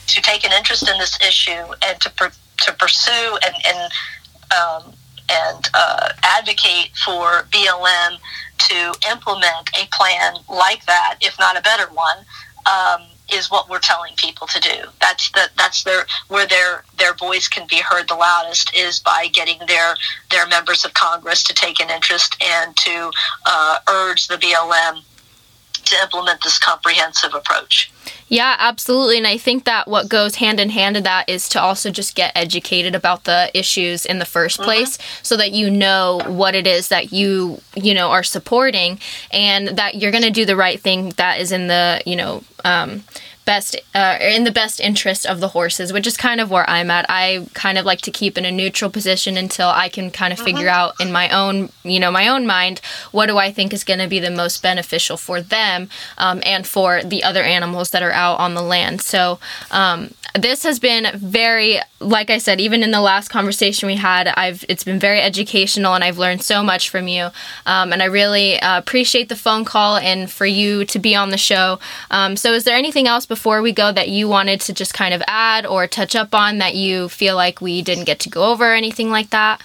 [0.08, 2.32] to take an interest in this issue and to per,
[2.62, 3.92] to pursue and and
[4.52, 4.94] um,
[5.30, 8.18] and uh, advocate for BLM
[8.58, 12.18] to implement a plan like that, if not a better one,
[12.66, 14.90] um, is what we're telling people to do.
[15.02, 19.28] That's the that's their where their their voice can be heard the loudest is by
[19.34, 19.96] getting their
[20.30, 23.12] their members of Congress to take an interest and to
[23.46, 25.02] uh, urge the BLM
[25.86, 27.92] to implement this comprehensive approach.
[28.28, 29.18] Yeah, absolutely.
[29.18, 32.16] And I think that what goes hand in hand to that is to also just
[32.16, 34.64] get educated about the issues in the 1st mm-hmm.
[34.64, 39.00] place so that you know what it is that you, you know, are supporting
[39.32, 42.44] and that you're going to do the right thing that is in the, you know,
[42.64, 43.04] um,
[43.46, 46.92] best uh, in the best interest of the horses, which is kind of where I'm
[46.92, 47.06] at.
[47.08, 50.40] I kind of like to keep in a neutral position until I can kind of
[50.40, 50.88] figure uh-huh.
[50.88, 52.82] out in my own, you know, my own mind,
[53.12, 56.66] what do I think is going to be the most beneficial for them um, and
[56.66, 59.02] for the other animals that are out on the land.
[59.02, 59.40] So
[59.72, 64.28] um, this has been very like i said even in the last conversation we had
[64.28, 67.30] i've it's been very educational and i've learned so much from you
[67.66, 71.30] um, and i really uh, appreciate the phone call and for you to be on
[71.30, 71.80] the show
[72.12, 75.14] um, so is there anything else before we go that you wanted to just kind
[75.14, 78.50] of add or touch up on that you feel like we didn't get to go
[78.50, 79.62] over or anything like that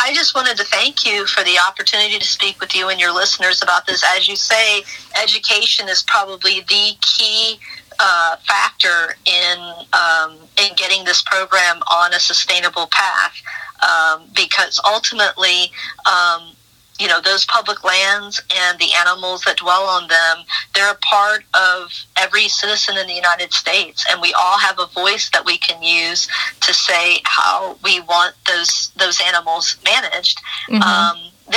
[0.00, 3.12] I just wanted to thank you for the opportunity to speak with you and your
[3.12, 4.02] listeners about this.
[4.16, 4.82] As you say,
[5.22, 7.58] education is probably the key
[7.98, 9.58] uh, factor in
[9.92, 13.34] um, in getting this program on a sustainable path
[13.82, 15.70] um, because ultimately.
[16.06, 16.52] Um,
[17.00, 20.44] you know those public lands and the animals that dwell on them
[20.74, 24.86] they're a part of every citizen in the united states and we all have a
[24.88, 26.28] voice that we can use
[26.60, 30.38] to say how we want those those animals managed
[30.68, 30.82] mm-hmm.
[30.82, 31.16] um,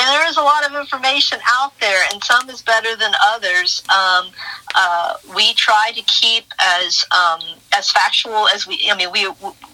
[0.10, 3.84] there is a lot of information out there, and some is better than others.
[3.89, 4.32] Um,
[4.76, 7.41] uh, we try to keep as um,
[7.74, 8.80] as factual as we.
[8.91, 9.28] I mean, we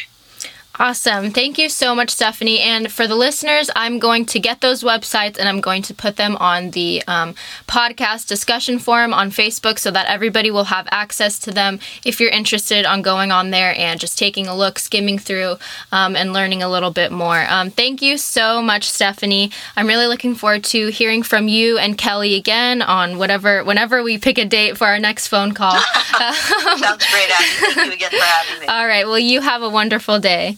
[0.81, 1.31] Awesome.
[1.31, 2.61] Thank you so much, Stephanie.
[2.61, 6.15] And for the listeners, I'm going to get those websites and I'm going to put
[6.15, 7.35] them on the um,
[7.67, 12.29] podcast discussion forum on Facebook so that everybody will have access to them if you're
[12.29, 15.57] interested on going on there and just taking a look, skimming through,
[15.91, 17.45] um, and learning a little bit more.
[17.49, 19.51] Um, thank you so much, Stephanie.
[19.75, 24.17] I'm really looking forward to hearing from you and Kelly again on whatever, whenever we
[24.17, 25.77] pick a date for our next phone call.
[25.77, 27.73] Sounds great, Abby.
[27.73, 28.67] Thank you again for having me.
[28.69, 29.05] All right.
[29.05, 30.55] Well, you have a wonderful day.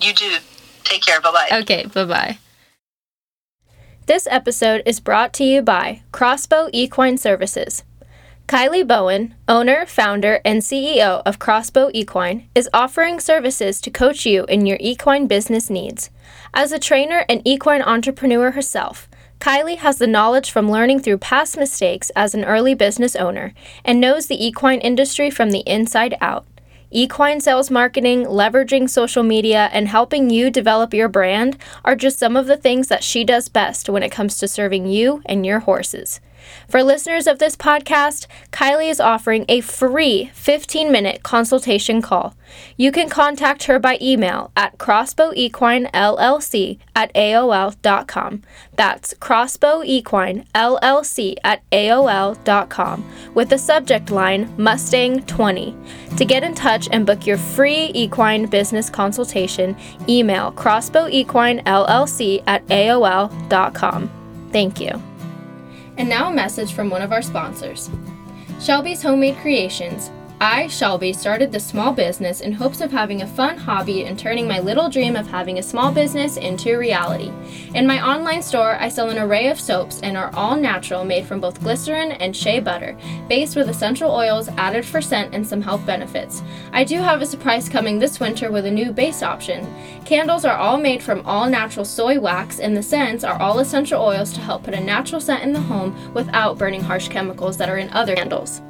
[0.00, 0.36] You do.
[0.84, 1.20] Take care.
[1.20, 1.58] Bye bye.
[1.60, 2.38] Okay, bye bye.
[4.06, 7.84] This episode is brought to you by Crossbow Equine Services.
[8.48, 14.44] Kylie Bowen, owner, founder, and CEO of Crossbow Equine, is offering services to coach you
[14.46, 16.10] in your equine business needs.
[16.52, 21.56] As a trainer and equine entrepreneur herself, Kylie has the knowledge from learning through past
[21.56, 26.44] mistakes as an early business owner and knows the equine industry from the inside out.
[26.92, 32.36] Equine sales marketing, leveraging social media, and helping you develop your brand are just some
[32.36, 35.60] of the things that she does best when it comes to serving you and your
[35.60, 36.20] horses.
[36.68, 42.34] For listeners of this podcast, Kylie is offering a free 15 minute consultation call.
[42.76, 48.42] You can contact her by email at crossbowequinellc at AOL.com.
[48.76, 55.76] That's crossbowequinellc at AOL.com with the subject line Mustang 20.
[56.16, 59.76] To get in touch and book your free equine business consultation,
[60.08, 64.10] email crossbowequinellc at AOL.com.
[64.52, 65.09] Thank you.
[66.00, 67.90] And now a message from one of our sponsors.
[68.58, 70.10] Shelby's Homemade Creations
[70.42, 74.48] I, Shelby, started this small business in hopes of having a fun hobby and turning
[74.48, 77.30] my little dream of having a small business into reality.
[77.74, 81.26] In my online store, I sell an array of soaps and are all natural, made
[81.26, 82.96] from both glycerin and shea butter,
[83.28, 86.42] based with essential oils added for scent and some health benefits.
[86.72, 89.66] I do have a surprise coming this winter with a new base option.
[90.06, 94.00] Candles are all made from all natural soy wax, and the scents are all essential
[94.00, 97.68] oils to help put a natural scent in the home without burning harsh chemicals that
[97.68, 98.62] are in other candles.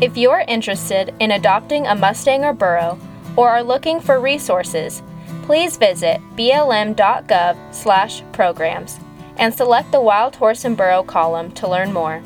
[0.00, 2.98] If you're interested in adopting a Mustang or Burro,
[3.36, 5.02] or are looking for resources,
[5.42, 8.98] please visit blm.gov/programs
[9.38, 12.22] and select the Wild Horse and Burro column to learn more.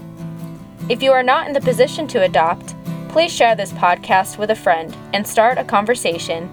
[0.89, 2.75] If you are not in the position to adopt,
[3.09, 6.49] please share this podcast with a friend and start a conversation.